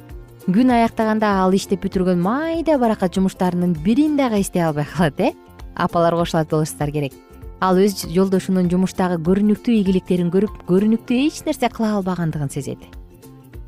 Күн 0.50 0.72
аяктаганда 0.74 1.30
ал 1.44 1.54
иштеп 1.54 1.84
бүтүргөн 1.84 2.18
майда 2.18 2.80
баракат 2.82 3.14
жумуштарынын 3.14 3.76
бирин 3.86 4.16
дагы 4.18 4.40
эстей 4.42 4.64
албай 4.66 4.88
калат 4.90 5.20
э? 5.22 5.30
Апалар 5.76 6.16
кошулат 6.18 6.50
болушуңуздар 6.50 6.90
керек. 6.92 7.14
Ал 7.62 7.78
өз 7.78 8.08
жолдошунун 8.10 8.72
жумуштагы 8.72 9.20
көрүнүктүү 9.22 9.76
ийгиликтерин 9.78 10.32
көрүп 10.34 10.64
көрүнүктүү 10.66 11.20
эч 11.28 11.44
нерсе 11.46 11.70
кыла 11.70 11.92
албагандыгын 12.00 12.50
сезет. 12.50 12.82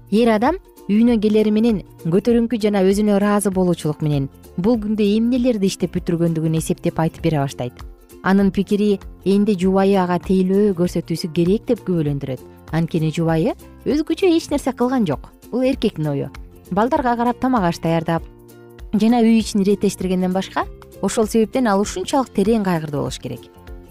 Эр 0.09 0.33
адам 0.39 0.57
үйүнө 0.89 1.19
келери 1.21 1.53
менен 1.53 1.83
көтөрүңкү 2.01 2.57
жана 2.57 2.81
өзүнө 2.89 3.19
ыраазы 3.19 3.53
болуучулук 3.53 4.01
менен 4.01 4.31
бул 4.57 4.81
күндө 4.81 5.05
эмнелерди 5.05 5.69
иштеп 5.69 5.93
бүтүргөндүгүн 5.99 6.57
эсептеп 6.57 6.97
айтып 6.97 7.29
бере 7.29 7.43
баштайт. 7.45 7.77
Анын 8.23 8.49
пикири 8.49 8.97
энди 9.25 9.53
жубайы 9.53 10.01
ага 10.01 10.17
тейлөө 10.17 10.73
көрсөтүүсү 10.81 11.29
керек 11.37 11.69
деп 11.69 11.85
күбөлөндүрөт 11.85 12.62
анткени 12.73 13.13
жубайы 13.13 13.55
өзгөчө 13.85 14.33
эч 14.35 14.49
нерсе 14.51 14.73
кылган 14.73 15.05
жок. 15.07 15.29
Бул 15.51 15.61
эркектин 15.61 16.09
ою 16.09 16.29
балдарга 16.71 17.15
карап 17.15 17.39
тамак 17.39 17.69
аш 17.69 17.79
даярдап 17.79 18.23
жана 18.93 19.21
үй 19.21 19.39
ичин 19.39 19.61
иреттештиргенден 19.61 20.33
башка 20.33 20.65
ошол 21.01 21.27
себептен 21.27 21.67
ал 21.67 21.81
ушунчалык 21.81 22.33
терең 22.33 22.63
кайгырды 22.65 22.97
болуш 22.97 23.19
керек. 23.19 23.41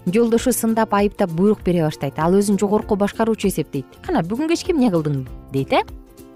Жолдошу 0.05 0.51
сындап 0.51 0.93
айыптап 0.93 1.31
буйрук 1.31 1.63
бере 1.63 1.83
баштайт 1.85 2.19
ал 2.19 2.35
өзүн 2.35 2.59
жогорку 2.59 2.95
башкаруучу 2.95 3.47
эсептейт. 3.47 3.85
Кана 4.05 4.23
бүгүн 4.23 4.49
кечке 4.51 4.73
эмне 4.73 4.91
кылдың 4.91 5.23
дейт 5.53 5.73
э? 5.73 5.83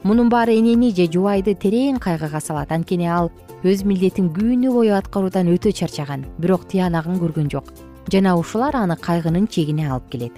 Мунун 0.03 0.29
баары 0.29 0.55
энени 0.55 0.93
же 0.95 1.07
жубайды 1.11 1.55
терең 1.55 1.99
кайгыга 1.99 2.39
салат. 2.39 2.71
Анткени 2.71 3.09
ал 3.11 3.31
өз 3.63 3.83
милдетин 3.83 4.29
күнү 4.31 4.71
бою 4.71 4.95
аткаруудан 4.95 5.49
өтө 5.51 5.73
чарчаган 5.73 6.23
бирок 6.37 6.67
тыянагын 6.71 7.19
көргөн 7.19 7.49
жок. 7.51 7.73
Жана 8.11 8.37
ушулар 8.37 8.75
аны 8.75 8.95
кайгынын 8.95 9.47
чегине 9.47 9.89
алып 9.89 10.09
келет. 10.11 10.31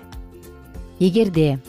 Эгерде 0.99 1.59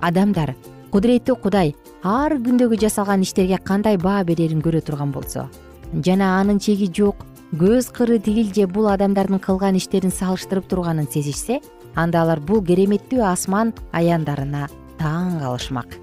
адамдар 0.00 0.54
кудуреттүү 0.90 1.36
кудай 1.42 1.74
ар 2.02 2.36
күндөгү 2.42 2.80
жасалган 2.80 3.22
иштерге 3.22 3.58
кандай 3.58 3.96
баа 3.96 4.24
берерин 4.24 4.62
көрө 4.62 4.82
турган 4.86 5.12
болсо 5.12 5.48
жана 5.92 6.36
анын 6.40 6.58
чеги 6.58 6.90
жок 6.92 7.24
көз 7.54 7.92
кыры 7.92 8.18
тигил 8.18 8.52
же 8.54 8.66
бул 8.66 8.88
адамдардын 8.90 9.38
кылган 9.38 9.76
иштерин 9.76 10.10
салыштырып 10.10 10.66
турганын 10.68 11.06
сезишсе 11.10 11.60
анда 11.94 12.22
алар 12.22 12.40
бул 12.40 12.62
кереметтүү 12.64 13.22
асман 13.24 13.72
аяндарына 13.92 14.66
таң 14.98 15.38
калышмак. 15.40 15.96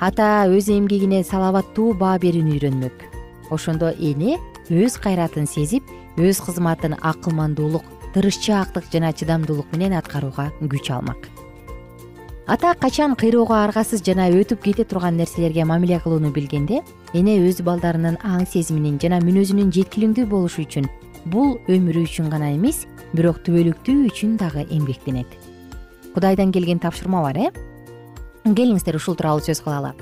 Ата 0.00 0.48
өз 0.48 0.70
эмгегине 0.72 1.22
салабаттуу 1.24 1.94
баа 1.94 2.18
берүүнү 2.20 2.56
үйрөнмөк. 2.56 3.04
Ошондо 3.52 3.92
эне 3.98 4.38
өз 4.70 4.96
кайратын 5.00 5.46
сезип 5.46 5.84
өз 6.16 6.40
кызматын 6.44 6.96
акылмандуулук 7.00 7.84
тырышчаактык 8.14 8.90
жана 8.92 9.12
чыдамдуулук 9.12 9.70
менен 9.72 9.98
аткарууга 9.98 10.50
күч 10.60 10.90
алмак 10.90 11.30
ата 12.50 12.74
качан 12.74 13.12
кыйроого 13.14 13.54
аргасыз 13.54 14.00
жана 14.02 14.24
өтүп 14.34 14.64
кете 14.64 14.82
турган 14.84 15.14
нерселерге 15.14 15.62
мамиле 15.64 16.00
кылууну 16.02 16.32
билгенде 16.34 16.80
эне 17.14 17.36
өз 17.46 17.60
балдарынын 17.62 18.16
аң 18.26 18.42
сезиминин 18.42 18.96
жана 18.98 19.20
мүнөзүнүн 19.22 19.70
жеткилиңдүү 19.76 20.26
болушу 20.26 20.64
үчүн 20.66 20.88
бул 21.30 21.60
өмүрү 21.70 22.02
үчүн 22.08 22.26
гана 22.32 22.50
эмес 22.56 22.88
бирок 23.14 23.38
түбөлүктүү 23.46 24.10
үчүн 24.10 24.36
дагы 24.42 24.66
эмгектенет. 24.66 25.30
Кудайдан 26.10 26.50
келген 26.50 26.82
тапшырма 26.82 27.22
бар 27.22 27.38
э? 27.38 27.50
Келиңиздер 28.42 28.98
ушул 28.98 29.14
тууралуу 29.14 29.46
сөз 29.46 29.62
кылалы 29.62 29.94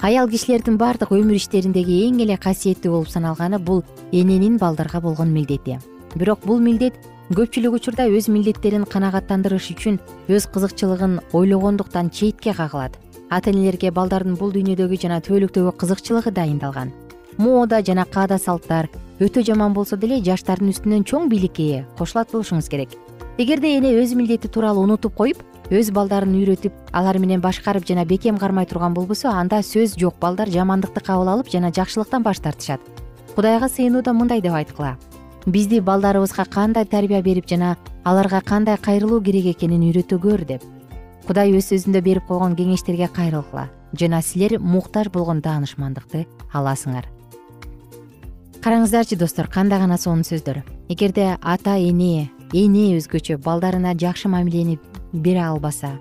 аял 0.00 0.30
кишилердин 0.30 0.78
баардык 0.78 1.10
өмүр 1.10 1.42
иштериндеги 1.42 2.04
эң 2.06 2.22
эле 2.22 2.38
касиеттүү 2.38 2.92
болуп 2.92 3.10
саналганы 3.10 3.58
бул 3.58 3.82
эненин 4.12 4.62
балдарга 4.62 5.00
болгон 5.00 5.34
милдети 5.34 5.80
бирок 6.14 6.44
бул 6.46 6.60
милдет 6.60 6.94
көпчүлүк 7.30 7.76
учурда 7.78 8.08
өз 8.10 8.26
милдеттерин 8.32 8.84
канагаттандырыш 8.90 9.70
үчүн 9.74 10.00
өз 10.28 10.48
кызыкчылыгын 10.50 11.20
ойлогондуктан 11.32 12.10
четке 12.10 12.54
кагылат. 12.54 12.96
Ата 13.30 13.52
энелерге 13.52 13.92
балдардын 13.94 14.34
бул 14.34 14.50
дүйнөдөгү 14.50 14.98
жана 14.98 15.20
түбөлүктөгү 15.22 15.76
кызыкчылыгы 15.78 16.32
дайындалган. 16.34 16.90
Мода 17.38 17.78
жана 17.86 18.04
каада 18.04 18.38
салттар 18.38 18.88
өтө 19.20 19.44
жаман 19.46 19.76
болсо 19.76 19.96
деле 19.96 20.18
жаштардын 20.26 20.72
үстүнөн 20.72 21.06
чоң 21.06 21.28
бийликке 21.30 21.68
ээ 21.76 21.84
кошулат 21.98 22.32
болушуңуз 22.32 22.66
керек. 22.72 22.96
Эгерде 23.38 23.76
эне 23.76 23.94
өз 24.02 24.16
милдети 24.18 24.50
тууралуу 24.50 24.82
унутуп 24.88 25.14
коюп 25.14 25.44
өз 25.70 25.92
балдарын 25.94 26.34
үйрөтүп 26.34 26.90
алар 26.90 27.20
менен 27.22 27.40
башкарып 27.40 27.86
жана 27.86 28.04
бекем 28.04 28.38
кармай 28.42 28.66
турган 28.66 28.94
болбосо 28.94 29.30
анда 29.30 29.62
сөз 29.62 29.94
жок 30.00 30.18
балдар 30.18 30.50
жамандыкты 30.50 31.00
кабыл 31.00 31.30
алып 31.36 31.52
жана 31.52 31.70
жакшылыктан 31.70 32.26
баш 32.26 32.42
тартышат. 32.42 32.80
Кудайга 33.36 33.68
сыйынууда 33.68 34.12
мындай 34.12 34.42
деп 34.42 34.58
айткыла 34.58 34.96
бизди 35.52 35.80
балдарыбызга 35.80 36.44
кандай 36.44 36.84
тарбия 36.84 37.22
берип 37.22 37.48
жана 37.48 37.76
аларга 38.04 38.40
кандай 38.40 38.76
кайрылуу 38.76 39.20
керек 39.20 39.46
экенин 39.54 39.82
үйрөтө 39.90 40.18
көр 40.20 40.44
деп. 40.44 40.62
Кудай 41.26 41.52
өз 41.52 41.70
сөзүндө 41.72 42.02
берип 42.02 42.26
койгон 42.26 42.56
кеңештерге 42.56 43.08
кайрылгыла 43.08 43.68
жана 43.92 44.22
силер 44.22 44.58
муктаж 44.58 45.10
болгон 45.12 45.40
даанышмандыкты 45.40 46.26
аласыңар. 46.52 47.06
Караңыздарчы 48.60 49.16
достор 49.16 49.48
кандай 49.48 49.78
гана 49.78 49.98
сонун 49.98 50.24
сөздөр. 50.24 50.62
Эгерде 50.88 51.36
ата 51.40 51.78
эне 51.78 52.30
эне 52.52 52.96
өзгөчө 52.98 53.38
балдарына 53.38 53.94
жакшы 53.94 54.28
мамилени 54.28 54.78
бере 55.12 55.42
албаса 55.44 55.92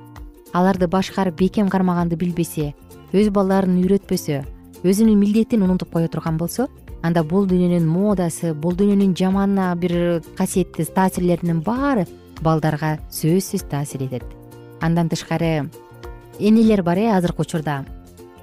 аларды 0.53 0.87
башкарып 0.87 1.37
бекем 1.37 1.69
кармаганды 1.69 2.17
билбесе 2.17 2.73
өз 3.13 3.29
балдарын 3.33 3.77
үйрөтпөсө 3.83 4.41
өзүнүн 4.81 5.19
милдетин 5.19 5.61
унутуп 5.65 5.93
кое 5.93 6.07
турган 6.07 6.37
болсо 6.41 6.67
анда 7.01 7.23
бул 7.23 7.47
дүйнөнүн 7.47 7.85
модасы 7.87 8.53
бул 8.53 8.75
дүйнөнүн 8.75 9.13
жаман 9.17 9.55
бир 9.79 10.21
касиеттүү 10.37 10.87
таасирлеринин 10.95 11.61
баары 11.63 12.05
балдарга 12.41 12.97
сөзсүз 13.11 13.67
таасир 13.69 14.03
этет. 14.03 14.23
Андан 14.81 15.09
тышкары 15.09 15.69
энелер 16.39 16.83
бар 16.83 16.97
э 16.97 17.11
азыркы 17.11 17.41
учурда. 17.41 17.85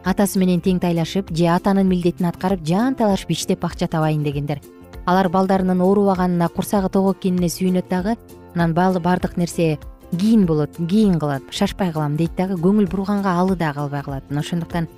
Атасы 0.04 0.38
менен 0.38 0.60
тең 0.60 0.80
тайлашып 0.80 1.32
же 1.34 1.48
атанын 1.48 1.88
милдетин 1.88 2.26
аткарып 2.26 2.64
жан 2.64 2.94
талашып 2.94 3.30
иштеп 3.30 3.64
акча 3.64 3.88
табайын 3.88 4.22
дегендер. 4.22 4.60
Алар 5.06 5.28
балдарынын 5.28 5.80
оорубаганына 5.80 6.48
курсагы 6.48 6.88
ток 6.88 7.16
экенине 7.16 7.48
сүйүнөт 7.48 7.88
дагы 7.88 8.16
анан 8.54 8.74
баардык 8.74 9.36
нерсе 9.36 9.78
кийин 10.12 10.46
болот 10.46 10.70
кийин 10.76 11.18
кылат 11.18 11.42
шашпай 11.50 11.92
калам 11.92 12.16
дейт 12.16 12.36
дагы 12.36 12.54
көңүл 12.54 12.88
бурганга 12.88 13.38
алы 13.40 13.56
да 13.56 13.72
калбай 13.72 14.02
калат. 14.02 14.30
Мына 14.30 14.40
ошондуктан 14.40 14.88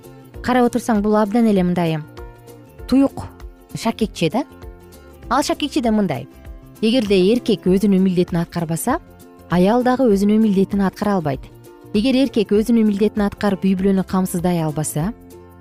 карап 0.41 0.69
отурсаң 0.69 1.01
бул 1.01 1.15
абдан 1.15 1.47
эле 1.47 1.63
мындай 1.63 1.99
туюк 2.87 3.38
шакекче 3.75 4.29
да? 4.29 4.43
Ал 5.29 5.43
шакекче 5.43 5.81
да 5.81 5.91
мындай. 5.91 6.27
Эгерде 6.81 7.17
эркек 7.33 7.67
өзүнүн 7.67 8.01
милдетин 8.01 8.39
аткарбаса 8.39 8.99
аял 9.49 9.83
дагы 9.83 10.07
өзүнүн 10.09 10.41
милдетин 10.41 10.81
аткара 10.81 11.17
албайт. 11.17 11.41
Эгер 11.93 12.15
эркек 12.15 12.51
өзүнүн 12.55 12.87
милдетин 12.87 13.25
аткарып 13.25 13.65
үй 13.65 13.75
бүлөнү 13.75 14.05
камсыздай 14.07 14.61
албаса 14.63 15.11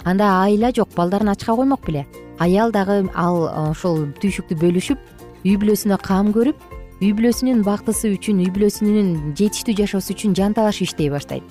анда 0.05 0.31
айла 0.45 0.73
жок 0.73 0.95
балдарын 0.97 1.33
ачка 1.35 1.57
коймок 1.57 1.85
беле. 1.87 2.07
Аял 2.39 2.73
дагы 2.73 3.11
ал 3.15 3.49
ошол 3.71 4.07
түйшүктү 4.23 4.57
бөлүшүп 4.63 4.99
үй 5.45 5.57
бүлөсүнө 5.59 5.99
кам 6.05 6.33
көрүп 6.33 6.57
үй 7.03 7.13
бүлөсүнүн 7.19 7.65
бактысы 7.67 8.15
үчүн 8.15 8.45
үй 8.47 8.51
бүлөсүнүн 8.55 9.35
жетиштүү 9.35 9.75
жашоосу 9.83 10.15
үчүн 10.15 10.39
жан 10.39 10.55
талашып 10.55 10.87
иштей 10.89 11.11
баштайт. 11.11 11.43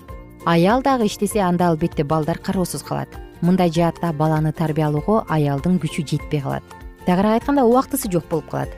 Аял 0.46 0.82
дагы 0.82 1.12
иштесе 1.12 1.44
анда 1.44 1.68
албетте 1.68 2.08
балдар 2.08 2.40
кароосуз 2.40 2.84
калат 2.88 3.27
мындай 3.42 3.72
жаатта 3.72 4.12
баланы 4.14 4.52
тарбиялоого 4.54 5.26
аялдын 5.30 5.80
күчү 5.80 6.06
жетпей 6.08 6.42
калат. 6.42 6.64
Тагыраак 7.06 7.42
айтканда 7.42 7.66
убактысы 7.66 8.12
жок 8.12 8.26
болуп 8.30 8.50
калат. 8.50 8.70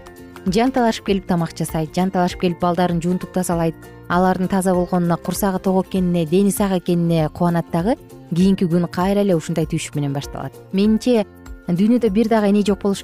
Жан 0.46 0.72
талашып 0.72 1.06
келип 1.06 1.28
тамак 1.28 1.56
жасайт 1.58 1.96
жан 1.96 2.12
талашып 2.12 2.42
келип 2.42 2.60
балдарын 2.60 3.02
жуунтук 3.02 3.32
тазалайт. 3.34 3.76
Алардын 4.10 4.48
таза 4.48 4.74
болгонуна 4.74 5.18
курсагы 5.18 5.60
ток 5.60 5.88
экенине 5.88 6.26
дени 6.26 6.52
сак 6.52 6.72
экенине 6.78 7.30
кубанат 7.30 7.72
дагы 7.72 7.98
кийинки 8.34 8.66
күн 8.66 8.88
кайра 8.88 9.22
эле 9.22 9.36
ушундай 9.36 9.66
түйшүк 9.66 9.96
менен 9.96 10.14
башталат. 10.14 10.54
Менимче 10.74 11.26
дүйнөдө 11.68 12.10
бир 12.10 12.30
дагы 12.30 12.50
эне 12.50 12.64
жок 12.66 12.82
болуш 12.82 13.04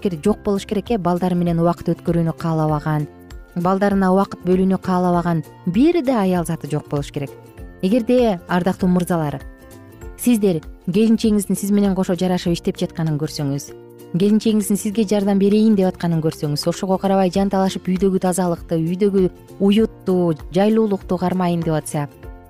керек 0.65 0.91
э 0.91 0.97
балдары 0.97 1.35
менен 1.35 1.59
убакыт 1.59 1.89
өткөрүүнү 1.89 2.33
каалабаган 2.37 3.07
балдарына 3.55 4.11
убакыт 4.11 4.41
бөлүүнү 4.45 4.77
каалабаган 4.81 5.43
бир 5.65 6.01
да 6.03 6.21
аял 6.21 6.45
заты 6.45 6.69
жок 6.69 6.89
болуш 6.89 7.11
керек. 7.11 7.29
Эгерде 7.81 8.39
ардактуу 8.47 8.89
мырзалар 8.89 9.41
сиздер 10.17 10.61
келинчегиңиздин 10.87 11.57
сиз 11.57 11.71
менен 11.71 11.95
кошо 11.95 12.15
жарашып 12.15 12.53
иштеп 12.53 12.77
жатканын 12.77 13.17
көрсөңүз. 13.21 13.71
Келинчегиңиздин 14.15 14.77
сизге 14.77 15.07
жардам 15.09 15.39
берейин 15.41 15.75
деп 15.75 15.89
атканын 15.89 16.21
көрсөңүз. 16.23 16.67
Ошого 16.69 16.99
карабай 17.01 17.31
жан 17.33 17.49
талашып 17.49 17.89
үйдөгү 17.89 18.21
тазалыкты 18.21 18.77
үйдөгү 18.77 19.29
уютту 19.59 20.35
жайлуулукту 20.53 21.17
кармайын 21.17 21.65
деп 21.65 21.73
атса 21.79 22.07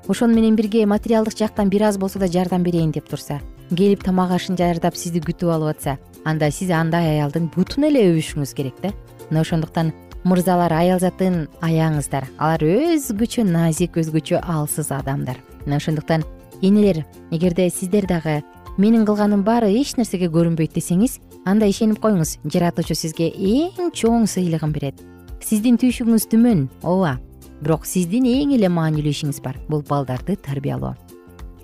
ошону 0.08 0.36
менен 0.36 0.56
бирге 0.56 0.86
материалдык 0.86 1.38
жактан 1.38 1.69
бир 1.69 1.84
аз 1.84 1.98
болсо 1.98 2.19
да 2.19 2.28
жардам 2.28 2.63
берейин 2.63 2.91
деп 2.91 3.10
турса 3.10 3.39
келип 3.76 4.04
тамак 4.04 4.32
ашын 4.32 4.56
даярдап 4.56 4.95
сизди 4.95 5.19
күтүп 5.19 5.50
алып 5.50 5.76
атса 5.76 5.98
анда 6.26 6.52
сиз 6.52 6.69
андай 6.69 7.15
аялдын 7.15 7.50
бутун 7.56 7.88
эле 7.89 8.04
өбүшүңүз 8.12 8.54
керек 8.54 8.76
да. 8.84 8.91
Мына 9.30 9.41
ошондуктан 9.41 9.93
мырзалар 10.24 10.74
аял 10.74 11.00
затын 11.00 11.48
аяңыздар 11.65 12.28
алар 12.38 12.62
өзгөчө 12.62 13.45
назик 13.50 13.98
өзгөчө 13.98 14.41
алсыз 14.41 14.91
адамдар. 14.91 15.38
Мына 15.65 15.78
ошондуктан 15.78 16.26
энелер 16.62 17.06
эгерде 17.32 17.70
сиздер 17.70 18.08
дагы 18.08 18.44
менин 18.78 19.06
кылганым 19.06 19.44
баары 19.44 19.72
эч 19.72 19.96
нерсеге 19.98 20.28
көрүнбөйт 20.28 20.76
десеңиз 20.76 21.20
анда 21.46 21.68
ишенип 21.70 22.02
коюңуз. 22.04 22.39
Жаратуучу 22.44 22.96
сизге 22.98 23.30
эң 23.30 23.91
чоң 23.96 24.26
сыйлыгын 24.28 24.74
берет. 24.76 25.00
Сиздин 25.41 25.78
түйшүгүңүз 25.80 26.28
түмөн 26.32 26.68
ооба. 26.84 27.20
Бирок 27.62 27.86
сиздин 27.88 28.26
эң 28.28 28.56
эле 28.58 28.70
маанилүү 28.70 29.13
ишиңиз 29.13 29.41
бар. 29.46 29.60
Бул 29.70 29.84
балдарды 29.88 30.36
тарбиялоо. 30.36 30.96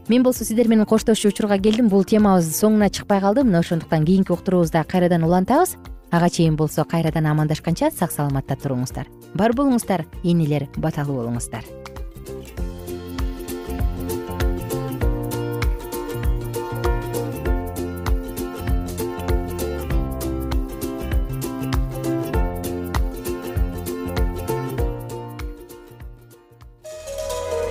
Мен 0.07 0.23
болсо 0.23 0.45
сиздер 0.45 0.67
менен 0.67 0.85
коштошчу 0.85 1.29
учурга 1.29 1.57
келдим. 1.59 1.89
Бул 1.89 2.05
темабыз 2.05 2.53
соңуна 2.55 2.89
чыкпай 2.89 3.21
калды 3.21 3.43
мына 3.43 3.59
ошондуктан 3.59 4.05
кийинки 4.05 4.31
уктуруубузда 4.31 4.83
кайрадан 4.83 5.23
улантабыз. 5.23 5.77
Ага 6.11 6.29
чейин 6.29 6.55
болсо 6.55 6.85
кайрадан 6.85 7.25
амандашканча 7.25 7.91
сак 7.91 8.11
саламатта 8.11 8.55
туруңуздар. 8.55 9.07
Бар 9.33 9.55
болуңуздар 9.55 10.05
энелер 10.23 10.67
баталуу 10.77 11.21
болуңуздар 11.23 11.65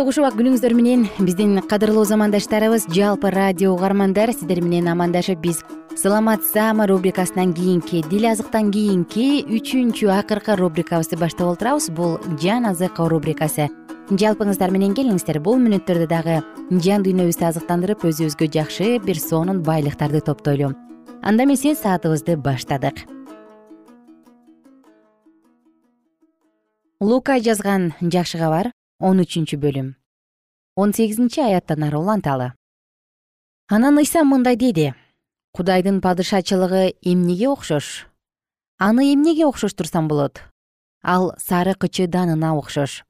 кушубак 0.00 0.32
күнүңүздөр 0.38 0.72
менен 0.72 1.02
биздин 1.20 1.58
кадырлуу 1.68 2.06
замандаштарыбыз 2.08 2.86
жалпы 2.88 3.28
радио 3.28 3.74
угармандар 3.74 4.32
сиздер 4.32 4.62
менен 4.64 4.88
амандашып 4.88 5.42
биз 5.44 5.60
саламат 6.00 6.46
саама 6.48 6.86
рубрикасынан 6.88 7.52
кийинки 7.52 8.00
дил 8.08 8.24
азыктан 8.30 8.70
кийинки 8.72 9.44
үчүнчү 9.44 10.08
акыркы 10.16 10.56
рубрикабызды 10.56 11.18
баштап 11.20 11.52
олтурабыз. 11.52 11.90
Бул 11.90 12.18
жан 12.40 12.64
азык 12.70 12.96
рубрикасы. 12.98 13.68
Жалпыңыздар 14.08 14.72
менен 14.72 14.96
келиңиздер. 14.96 15.40
Бул 15.44 15.60
мүнөттөрдө 15.60 16.08
дагы 16.08 16.40
жан 16.80 17.04
дүйнөбүздү 17.04 17.50
азыктандырып 17.52 18.08
өзүбүзгө 18.08 18.48
жакшы 18.48 18.98
бир 19.04 19.20
сонун 19.20 19.60
байлыктарды 19.62 20.24
топтойлу 20.24 20.72
анда 21.22 21.44
эмесе 21.44 21.74
саатыбызды 21.74 22.36
баштадык. 22.36 23.04
Лука 27.00 27.40
жазган 27.40 27.92
жакшы 28.00 28.38
кабар 28.38 28.72
он 29.02 29.18
үчүнчү 29.24 29.58
бөлүм. 29.58 29.88
Он 30.78 30.94
сегизинчи 30.94 31.42
аяттан 31.42 31.82
ары 31.82 31.98
уланталы. 31.98 32.52
Анан 33.66 33.98
ыйса 33.98 34.22
мындай 34.22 34.56
деди. 34.56 34.94
Кудайдын 35.52 36.00
падышачылыгы 36.00 36.94
эмнеге 37.02 37.48
окшош? 37.48 38.06
Аны 38.78 39.12
эмнеге 39.12 39.44
окшоштурсам 39.46 40.08
болот? 40.08 40.40
Ал 41.02 41.34
сары 41.36 41.74
кычы 41.74 42.06
данына 42.06 42.54
окшош. 42.56 43.02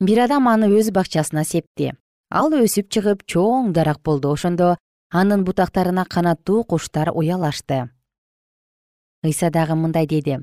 Бир 0.00 0.24
адам 0.26 0.48
аны 0.48 0.66
өз 0.74 0.90
бакчасына 0.90 1.44
септи. 1.44 1.94
Ал 2.28 2.50
өсүп 2.50 2.90
чыгып 2.90 3.24
чоң 3.24 3.72
дарак 3.72 4.02
болду. 4.02 4.34
Ошондо 4.34 4.76
анын 5.10 5.44
бутактарына 5.44 6.04
канаттуу 6.04 6.64
куштар 6.64 7.14
уялашты 7.14 7.88
ыйса 9.22 9.50
дагы 9.50 9.74
мындай 9.74 10.06
деди. 10.06 10.40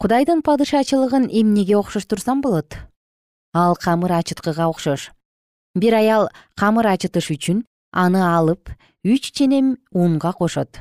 Кудайдын 0.00 0.40
падышачылыгын 0.42 1.28
эмнеге 1.28 1.76
окшоштурсам 1.76 2.40
болот 2.40 2.78
ал 3.52 3.76
камыр 3.76 4.12
ачыткыга 4.12 4.68
окшош. 4.68 5.10
Бир 5.74 5.94
аял 5.94 6.28
камыр 6.56 6.86
ачытыш 6.86 7.30
үчүн 7.30 7.64
аны 7.92 8.22
алып 8.22 8.70
үч 9.04 9.32
ченем 9.32 9.78
унга 9.92 10.32
кошот. 10.32 10.80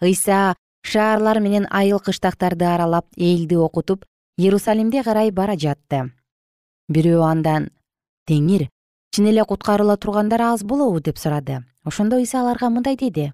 Ыйса 0.00 0.54
шаарлар 0.82 1.40
менен 1.40 1.66
айыл 1.70 2.00
кыштактарды 2.00 2.64
аралап 2.64 3.06
элди 3.16 3.54
окутуп 3.54 4.04
иерусалимге 4.36 5.02
карай 5.02 5.30
бара 5.30 5.56
жатты. 5.56 6.10
Бирөө 6.88 7.22
андан 7.22 7.70
теңир 8.26 8.68
чын 9.12 9.28
эле 9.30 9.44
куткарыла 9.44 9.96
тургандар 9.96 10.42
аз 10.42 10.64
болобу? 10.64 11.00
деп 11.00 11.18
сурады 11.18 11.64
ошондо 11.84 12.16
ыйса 12.16 12.40
аларга 12.40 12.70
мындай 12.70 12.96
деди. 12.96 13.32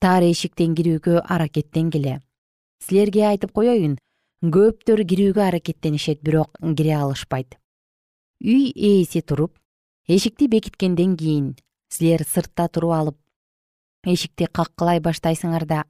Тар 0.00 0.22
эшиктен 0.22 0.74
кирүүгө 0.74 1.24
аракеттенгиле 1.26 2.20
силерге 2.84 3.26
айтып 3.26 3.52
коеюн 3.52 3.98
көптөр 4.44 5.00
кирүүгө 5.08 5.40
аракеттенишет 5.40 6.20
бирок 6.20 6.58
кире 6.76 6.96
алышпайт. 6.98 7.56
Үй 8.44 8.72
ээси 8.76 9.22
туруп 9.22 9.56
эшикти 10.06 10.48
бекиткенден 10.52 11.16
кийин 11.16 11.54
силер 11.88 12.26
сыртта 12.28 12.68
туруп 12.68 12.92
алып 12.92 13.16
эшикти 14.04 14.44
каккылай 14.44 15.00
баштайсыңар 15.00 15.64
да 15.64 15.84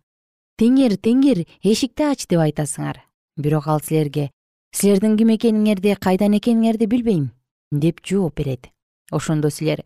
теңир 0.60 0.94
теңир 0.94 1.42
эшикти 1.64 2.06
ач 2.06 2.28
деп 2.30 2.44
айтасыңар. 2.44 3.02
Бирок 3.36 3.66
ал 3.66 3.80
силерге 3.82 4.30
силердин 4.70 5.16
ким 5.18 5.34
экениңерди 5.34 5.96
кайдан 5.98 6.38
экениңерди 6.38 6.86
билбейм 6.86 7.32
деп 7.72 8.04
жооп 8.06 8.36
берет. 8.38 8.70
Ошондо 9.10 9.50
силер 9.50 9.82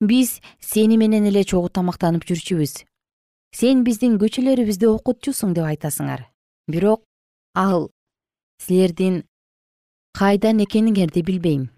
биз 0.00 0.40
сени 0.58 0.96
менен 0.96 1.28
эле 1.30 1.44
чогуу 1.44 1.68
тамактанып 1.68 2.26
жүрчүбүз. 2.26 2.82
Сен 3.54 3.84
биздин 3.84 4.18
көчөлөрүбүздү 4.18 4.90
окутчусуң 4.96 5.54
деп 5.54 5.70
айтасыңар. 5.70 6.26
Бирок 6.66 7.04
ал 7.54 7.90
силердин 8.60 9.22
кайдан 10.16 10.60
экениңерди 10.64 11.22
билбейм. 11.24 11.68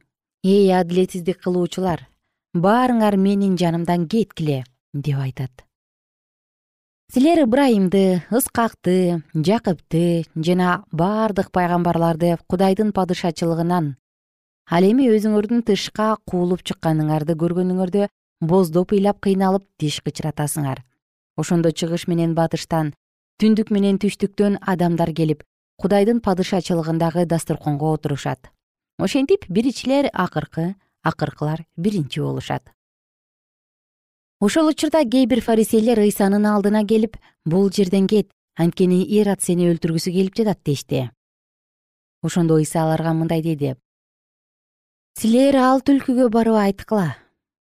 Эй 0.43 0.73
адилетсиздик 0.75 1.39
кылуучулар 1.45 2.09
баарыңар 2.55 3.17
менин 3.17 3.57
жанымдан 3.57 4.09
кеткиле 4.09 4.65
деп 4.93 5.19
айтат. 5.19 5.65
Силер 7.13 7.45
ыбрайымды 7.45 8.23
ыскакты 8.33 9.23
жакыпты 9.35 10.25
жана 10.35 10.83
бардык 10.93 11.51
пайгамбарларды 11.53 12.37
кудайдын 12.49 12.93
падышачылыгынан 12.97 13.95
ал 14.71 14.89
эми 14.89 15.09
өзүңөрдүн 15.13 15.63
тышка 15.69 16.17
куулуп 16.27 16.65
чыкканыңарды 16.65 17.37
көргөнүңөрдө 17.37 18.09
боздоп 18.41 18.97
ыйлап 18.97 19.21
кыйналып 19.21 19.65
тиш 19.79 20.01
кычыратасыңар. 20.03 20.83
Ошондо 21.37 21.71
чыгыш 21.71 22.09
менен 22.09 22.35
батыштан 22.35 22.95
түндүк 23.39 23.71
менен 23.71 23.99
түштүктөн 24.03 24.59
адамдар 24.61 25.13
келип 25.13 25.45
кудайдын 25.77 26.21
падышачылыгындагы 26.21 27.27
дасторконго 27.27 27.93
отурушат. 27.93 28.51
Ошентип 28.99 29.49
биринчилер 29.49 30.11
акыркы 30.13 30.75
акыркылар 31.03 31.67
биринчи 31.77 32.21
болушат. 32.21 32.73
Ошол 34.41 34.69
учурда 34.69 35.05
кээ 35.05 35.27
бир 35.27 35.41
фарисейлер 35.41 35.99
ыйсанын 36.03 36.47
алдына 36.47 36.85
келип 36.85 37.17
бул 37.45 37.71
жерден 37.71 38.09
кет 38.11 38.31
анткени 38.59 39.03
ирод 39.07 39.41
сени 39.41 39.69
өлтүргүсү 39.71 40.11
келип 40.11 40.35
жатат 40.35 40.59
дешти. 40.65 41.11
Ошондо 42.23 42.59
ыйса 42.59 42.83
аларга 42.83 43.13
мындай 43.15 43.43
деди. 43.43 43.77
Силер 45.19 45.57
ал 45.57 45.81
түлкүгө 45.81 46.29
барып 46.35 46.59
айткыла. 46.59 47.17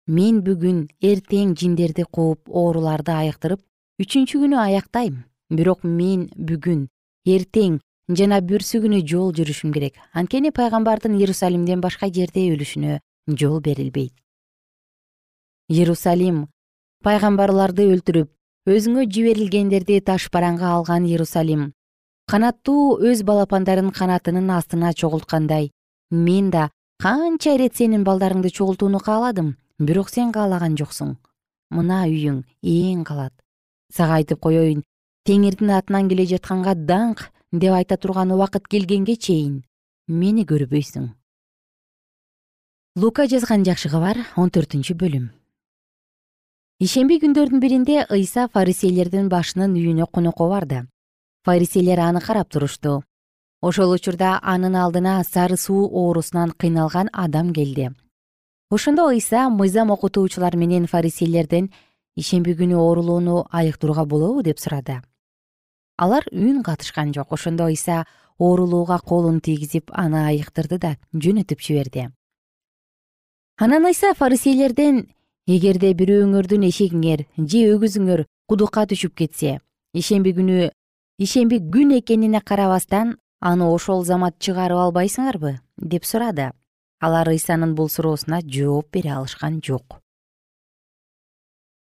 Мен 0.08 0.42
бүгүн 0.46 0.88
эртең 1.02 1.56
жиндерди 1.58 2.06
кууп 2.06 2.50
ооруларды 2.50 3.14
айыктырып 3.14 3.62
үчүнчү 4.02 4.42
күнү 4.44 4.58
аяктайм. 4.62 5.24
Бирок 5.50 5.84
мен 5.84 6.30
бүгүн 6.34 6.88
эртең 7.26 7.80
жана 8.10 8.41
бүрсү 8.41 8.82
күнү 8.84 9.02
жол 9.08 9.32
жүрүшүм 9.34 9.74
керек. 9.74 9.96
Анткени 10.13 10.52
пайгамбардын 10.52 11.18
иерусалимден 11.18 11.82
башка 11.82 12.12
жерде 12.13 12.46
өлүшүнө 12.54 13.00
жол 13.39 13.62
берилбейт. 13.62 14.13
Иерусалим 15.70 16.46
пайгамбарларды 17.04 17.88
өлтүрүп 17.89 18.30
өзүңө 18.70 19.08
жиберилгендерди 19.10 20.00
таш 20.06 20.30
бараңга 20.34 20.70
алган 20.76 21.06
иерусалим 21.06 21.72
канаттуу 22.30 22.98
өз 23.10 23.22
балапандарын 23.26 23.91
канатынын 23.94 24.50
астына 24.54 24.94
чогулткандай 24.94 25.72
мен 26.12 26.50
да 26.50 26.70
канча 27.02 27.54
ирет 27.56 27.76
сенин 27.78 28.04
балдарыңды 28.06 28.50
чогултууну 28.50 29.00
кааладым 29.00 29.56
бирок 29.80 30.10
сен 30.10 30.32
каалаган 30.32 30.78
жоксуң. 30.78 31.15
Мына 31.70 32.06
үйүң 32.08 32.44
ээн 32.63 33.04
калат. 33.04 33.34
Сага 33.94 34.22
айтып 34.22 34.39
коеюн 34.39 34.84
теңирдин 35.26 35.74
атынан 35.78 36.10
келе 36.10 36.26
жатканга 36.30 36.74
даңк 36.76 37.30
деп 37.60 37.74
айта 37.74 37.98
турган 37.98 38.32
убакыт 38.32 38.68
келгенге 38.68 39.15
чейин 39.15 39.63
мени 40.08 40.46
көрбөйсүң. 40.46 41.08
Лука 42.96 43.28
жазган 43.28 43.65
жакшы 43.65 43.89
кабар 43.89 44.22
он 44.36 44.50
төртүнчү 44.50 44.96
бөлүм. 44.96 45.30
Ишемби 46.80 47.18
күндөрдүн 47.24 47.60
биринде 47.63 48.06
ыйса 48.12 48.50
фарисейлердин 48.52 49.30
башынын 49.32 49.76
үйүнө 49.80 50.08
конокко 50.12 50.48
барды 50.52 50.86
фарисейлер 51.46 52.00
аны 52.00 52.22
карап 52.22 52.50
турушту 52.50 53.04
ошол 53.62 53.94
учурда 53.94 54.39
анын 54.41 54.76
алдына 54.76 55.24
сары 55.24 55.58
суу 55.58 55.86
оорусунан 55.88 56.52
кыйналган 56.52 57.10
адам 57.13 57.54
келди. 57.54 57.91
Ошондо 58.70 59.08
ыйса 59.10 59.50
мыйзам 59.50 59.91
окутуучулар 59.91 60.56
менен 60.56 60.88
фарисейлерден 60.88 61.72
ишемби 62.15 62.54
күнү 62.60 62.76
оорулууну 62.76 63.46
айыктырууга 63.52 64.06
болобу 64.06 64.44
деп 64.44 64.60
сурады 64.60 65.02
алар 65.98 66.24
үн 66.32 66.64
катышкан 66.64 67.14
жок. 67.14 67.32
Ошондо 67.32 67.66
ыйса 67.68 68.06
оорулууга 68.38 69.00
колун 69.00 69.42
тийгизип 69.42 69.92
аны 69.94 70.26
айыктырды 70.28 70.78
да 70.78 70.96
жөнөтүп 71.14 71.62
жиберди. 71.62 72.10
Анан 73.58 73.86
ыйса 73.86 74.14
фарисейлерден 74.14 75.08
эгерде 75.48 75.94
бирөөңөрдүн 75.94 76.68
эшегиңер 76.68 77.26
же 77.38 77.62
өгүзүңөр 77.76 78.26
кудукка 78.50 78.84
түшүп 78.90 79.16
кетсе 79.16 79.60
ишемби 79.94 80.34
күнү 80.36 80.72
ишемби 81.22 81.62
күн 81.64 81.96
экенине 82.00 82.42
карабастан 82.42 83.16
аны 83.40 83.70
ошол 83.72 84.04
замат 84.04 84.40
чыгарып 84.40 84.78
албайсыңарбы? 84.78 85.60
деп 85.78 86.06
сурады. 86.06 86.52
Алар 87.00 87.30
ыйсанын 87.30 87.76
бул 87.76 87.90
суроосуна 87.90 88.42
жооп 88.42 88.92
бере 88.92 89.12
алышкан 89.14 89.62
жок. 89.64 90.02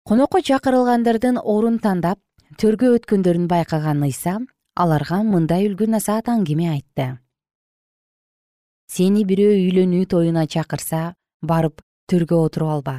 Конокко 0.04 0.42
чакырылгандардын 0.42 1.38
орун 1.40 1.80
тандап 1.80 2.20
төргө 2.60 2.94
өткөндөрүн 2.98 3.48
байкаган 3.50 4.04
ыйса 4.06 4.38
аларга 4.76 5.22
мындай 5.24 5.66
үлгү 5.68 5.88
насаат 5.90 6.30
аңгеме 6.30 6.70
айтты. 6.72 7.08
Сени 8.90 9.24
бирөө 9.26 9.56
үйлөнүү 9.58 10.06
тоюна 10.12 10.46
чакырса 10.46 11.16
барып 11.42 11.82
төргө 12.12 12.38
отуруп 12.46 12.74
алба. 12.76 12.96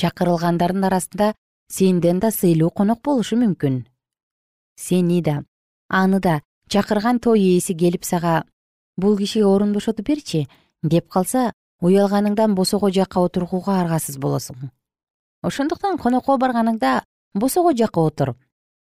Чакырылгандардын 0.00 0.86
арасында 0.88 1.32
сенден 1.68 2.20
да 2.20 2.30
сыйлуу 2.30 2.70
конок 2.70 3.02
болушу 3.04 3.36
мүмкүн. 3.36 3.82
Сени 4.76 5.20
да 5.22 5.42
аны 5.88 6.20
да 6.20 6.40
чакырган 6.68 7.20
той 7.20 7.40
ээси 7.40 7.74
келип 7.74 8.04
сага 8.04 8.44
бул 8.96 9.18
кишиге 9.18 9.46
орун 9.46 9.72
бошотуп 9.72 10.06
берчи 10.06 10.46
деп 10.82 11.08
калса 11.10 11.52
уялганыңдан 11.82 12.54
босого 12.54 12.90
жакка 12.90 13.20
отурууга 13.20 13.80
аргасыз 13.82 14.18
болосуң. 14.18 14.70
Ошондуктан 15.42 15.98
конокко 15.98 16.38
барганыңда 16.38 17.02
босого 17.34 17.72
жакка 17.76 18.00
отур 18.00 18.36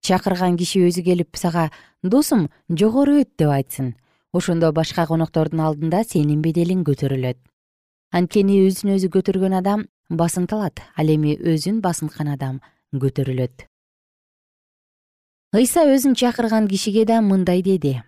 чакырган 0.01 0.57
киши 0.57 0.81
өзү 0.87 1.03
келип 1.03 1.37
сага 1.37 1.69
досум 2.03 2.47
жогору 2.69 3.19
өт 3.21 3.31
деп 3.37 3.51
айтсын. 3.51 3.95
Ошондо 4.33 4.71
башка 4.71 5.05
коноктордун 5.09 5.61
алдында 5.65 6.03
сенин 6.03 6.41
беделиң 6.41 6.83
көтөрүлөт. 6.87 7.37
Анткени 8.13 8.59
өзүн 8.67 8.95
өзү 8.95 9.09
көтөргөн 9.15 9.57
адам 9.59 9.87
басынтылат 10.09 10.81
ал 10.95 11.09
эми 11.09 11.35
өзүн 11.37 11.81
басынткан 11.81 12.29
адам 12.35 12.61
көтөрүлөт. 12.93 13.65
Ыйса 15.57 15.85
өзүн 15.89 16.15
чакырган 16.15 16.67
кишиге 16.69 17.05
да 17.05 17.21
мындай 17.21 17.63
деди. 17.65 18.01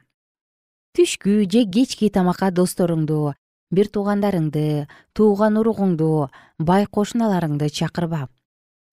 Түшкү 0.97 1.45
же 1.49 1.65
кечки 1.65 2.09
тамакка 2.09 2.51
досторуңду 2.51 3.33
бир 3.71 3.87
туугандарыңды 3.87 4.87
тууган 5.15 5.57
уругуңду 5.57 6.29
бай 6.59 6.85
кошуналарыңды 6.85 7.69
чакырба 7.69 8.27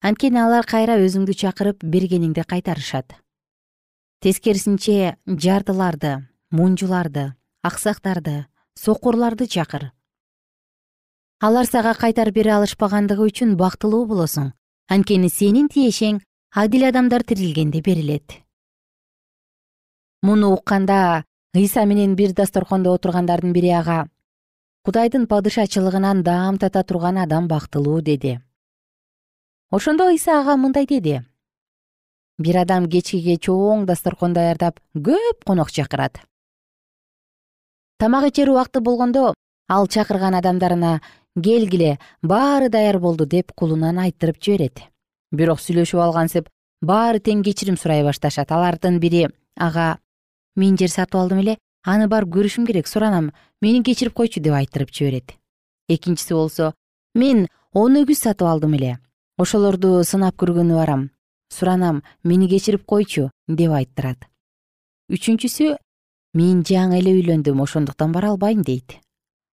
анткени 0.01 0.39
алар 0.39 0.65
кайра 0.65 0.95
өзүңдү 1.03 1.35
чакырып 1.35 1.83
бергениңди 1.83 2.45
кайтарышат. 2.47 3.17
Тескерисинче 4.23 5.17
жардыларды 5.27 6.13
мунжуларды 6.51 7.33
аксактарды 7.63 8.45
сокурларды 8.79 9.47
чакыр. 9.47 9.91
Алар 11.39 11.67
сага 11.67 11.93
кайтарып 11.95 12.35
бере 12.35 12.55
алышпагандыгы 12.55 13.27
үчүн 13.27 13.55
бактылуу 13.59 14.05
болосуң. 14.07 14.51
Анткени 14.89 15.29
сенин 15.29 15.67
тиешең 15.67 16.21
адил 16.55 16.87
адамдар 16.87 17.23
тирилгенде 17.23 17.81
берилет. 17.81 18.39
Муну 20.21 20.53
укканда 20.53 21.23
ыйса 21.53 21.85
менен 21.85 22.15
бир 22.15 22.33
дасторкондо 22.33 22.93
отургандардын 22.93 23.53
бири 23.53 23.71
ага 23.71 24.07
кудайдын 24.83 25.27
падышачылыгынан 25.27 26.23
даам 26.23 26.57
тата 26.57 26.83
турган 26.83 27.17
адам 27.17 27.47
бактылуу 27.47 28.01
деди 28.01 28.39
ошондо 29.71 30.09
ыйса 30.09 30.39
ага 30.41 30.55
мындай 30.57 30.85
деди. 30.85 31.21
Бир 32.37 32.57
адам 32.57 32.87
кечкиге 32.89 33.35
чоң 33.37 33.85
дасторкон 33.85 34.33
даярдап 34.33 34.79
көп 34.95 35.43
конок 35.45 35.71
чакырат. 35.71 36.21
Тамак 37.99 38.29
ичер 38.29 38.49
убакыты 38.49 38.79
болгондо 38.79 39.33
ал 39.67 39.87
чакырган 39.87 40.35
адамдарына 40.35 41.01
келгиле 41.35 41.99
баары 42.21 42.69
даяр 42.69 42.99
болду 42.99 43.25
деп 43.25 43.51
кулунан 43.53 43.99
айттырып 43.99 44.41
жиберет. 44.41 44.79
Бирок 45.31 45.59
сүйлөшүп 45.59 45.99
алгансып 45.99 46.47
баары 46.81 47.19
тең 47.19 47.43
кечирим 47.43 47.77
сурай 47.77 48.03
башташат. 48.03 48.51
Алардын 48.51 48.99
бири 48.99 49.27
ага 49.55 49.99
мен 50.55 50.77
жер 50.77 50.89
сатып 50.89 51.19
алдым 51.19 51.43
эле 51.43 51.57
аны 51.85 52.07
барып 52.07 52.29
көрүшүм 52.33 52.65
керек 52.65 52.87
суранам 52.87 53.31
мени 53.61 53.83
кечирип 53.83 54.13
койчу 54.13 54.39
деп 54.39 54.53
айттырып 54.53 54.91
жиберет. 54.91 55.35
Экинчиси 55.89 56.33
болсо 56.33 56.73
мен 57.13 57.47
он 57.73 57.99
өгүз 57.99 58.23
сатып 58.23 58.47
алдым 58.47 58.73
эле 58.79 58.97
ошолорду 59.39 60.03
сынап 60.03 60.35
көргөнү 60.35 60.75
барам. 60.75 61.09
Суранам 61.49 62.03
мени 62.23 62.49
кечирип 62.51 62.83
койчу 62.85 63.29
деп 63.47 63.71
айттырат. 63.71 64.27
Үчүнчүсү 65.09 65.77
мен 66.37 66.61
жаңы 66.67 66.99
эле 66.99 67.15
үйлөндүм 67.17 67.61
ошондуктан 67.63 68.11
бара 68.11 68.33
албайм 68.33 68.61
дейт. 68.61 68.99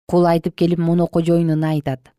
Кул 0.08 0.26
айтып 0.30 0.54
келип 0.56 0.78
муну 0.78 1.08
кожоюнуна 1.08 1.74
айтат. 1.74 2.12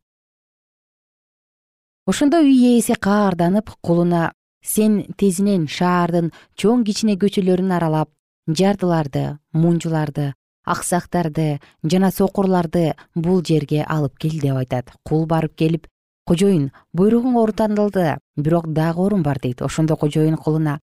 Ошондо 2.05 2.43
үй 2.43 2.75
ээси 2.75 2.99
каарданып 2.99 3.71
кулуна 3.81 4.33
сен 4.61 5.05
тезинен 5.17 5.67
шаардын 5.67 6.31
чоң 6.59 6.83
кичине 6.83 7.15
көчөлөрүн 7.15 7.71
аралап 7.77 8.11
жардыларды 8.47 9.39
мунжуларды 9.53 10.33
аксактарды 10.65 11.59
жана 11.83 12.11
сокурларды 12.11 12.93
бул 13.15 13.41
жерге 13.43 13.83
алып 13.87 14.19
кел 14.19 14.39
деп 14.39 14.59
айтат. 14.59 14.91
Кул 15.07 15.25
барып 15.25 15.55
келип 15.55 15.87
кожоюн 16.25 16.71
буйругуң 16.93 17.37
ордондолду 17.41 18.17
бирок 18.37 18.67
дагы 18.73 19.01
орун 19.01 19.23
бар 19.23 19.39
дейт 19.43 19.61
ошондо 19.61 19.95
кожоюн 19.97 20.37
кулуна 20.37 20.79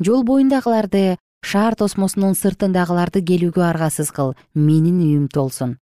жол 0.00 0.24
боюндагыларды 0.24 1.18
шаар 1.42 1.76
тосмосунун 1.76 2.34
сыртындагыларды 2.34 3.22
келүүгө 3.24 3.64
аргасыз 3.64 4.10
кыл 4.12 4.34
менин 4.54 5.00
үйүм 5.04 5.28
толсун. 5.32 5.78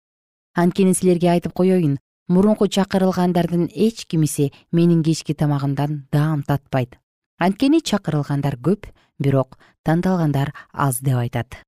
Анткени 0.55 0.95
силерге 0.95 1.31
айтып 1.35 1.55
коеюн 1.55 1.99
мурунку 2.29 2.67
чакырылгандардын 2.67 3.69
эч 3.75 4.07
кимиси 4.07 4.53
менин 4.73 5.03
кечки 5.03 5.35
тамагымдан 5.35 6.09
даам 6.13 6.43
татпайт. 6.43 6.99
Анткени 7.39 7.81
чакырылгандар 7.81 8.59
көп 8.59 8.91
бирок 9.19 9.59
тандалгандар 9.85 10.55
аз 10.73 11.01
деп 11.01 11.17
айтат 11.17 11.63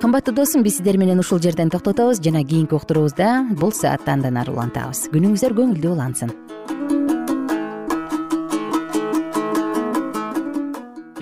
кымбаттуу 0.00 0.34
досум 0.34 0.62
биз 0.62 0.76
сиздер 0.76 0.98
менен 0.98 1.18
ушул 1.18 1.40
жерден 1.40 1.70
токтотобуз 1.70 2.20
жана 2.20 2.44
кийинки 2.44 2.74
уктуруубузда 2.74 3.46
бул 3.56 3.72
саатты 3.72 4.10
андан 4.12 4.36
ары 4.36 4.52
улантабыз. 4.52 5.06
Күнүңүздөр 5.08 5.54
көңүлдүү 5.56 5.92
улансын. 5.94 6.32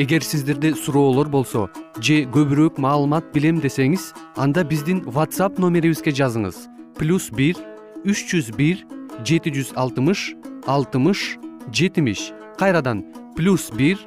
Эгер 0.03 0.27
сиздерде 0.27 0.73
суроолор 0.75 1.31
болсо 1.31 1.69
же 2.01 2.25
көбүрөөк 2.35 2.81
маалымат 2.83 3.31
билем 3.35 3.61
десеңиз 3.63 4.11
анда 4.35 4.65
биздин 4.67 5.05
whatsapp 5.07 5.61
номерибизге 5.63 6.11
жазыңыз. 6.11 6.67
Плюс 6.99 7.31
бир 7.31 7.55
үч 8.03 8.27
жүз 8.33 8.51
бир 8.59 8.83
жети 9.23 9.55
жүз 9.55 9.71
алтымыш 9.79 10.35
алтымыш 10.67 11.39
жетимиш. 11.71 12.33
Кайрадан 12.59 13.05
плюс 13.37 13.71
бир 13.71 14.03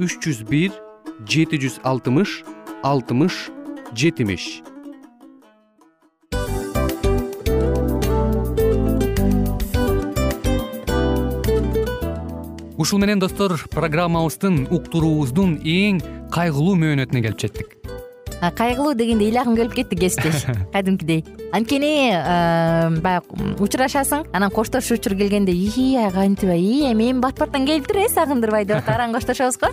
үч 0.00 0.16
жүз 0.24 0.40
бир 0.48 0.72
жети 1.28 1.60
жүз 1.60 1.82
алтымыш 1.84 2.40
алтымыш 2.82 3.50
жетимиш. 3.94 4.62
Ушул 12.76 13.00
менен 13.00 13.18
достор 13.18 13.56
программабыздын 13.72 14.66
уктуруубуздун 14.70 15.56
эң 15.64 16.02
кайгылуу 16.30 16.76
мөөнөтүнө 16.76 17.22
келип 17.24 17.40
жеттик. 17.40 17.72
Кайгылуу 18.36 18.92
дегенде 18.94 19.30
ыйлагым 19.30 19.56
келип 19.56 19.74
кетти 19.74 19.96
кесиптеш. 19.96 20.44
Кадимкидей. 20.74 21.24
Анткени 21.56 22.12
баягы 23.00 23.56
учурашасың 23.64 24.26
анан 24.36 24.52
коштошуу 24.52 24.98
учур 25.00 25.16
келгенде 25.16 25.56
ии 25.56 25.96
кантип 26.12 26.52
ии 26.52 26.92
эми 26.92 27.12
бат 27.18 27.38
баттан 27.40 27.66
келиптир 27.66 28.04
э 28.04 28.08
сагындырбай 28.12 28.66
деп 28.68 28.76
атып 28.82 28.92
араң 28.92 29.16
коштошобуз 29.16 29.56
го 29.62 29.72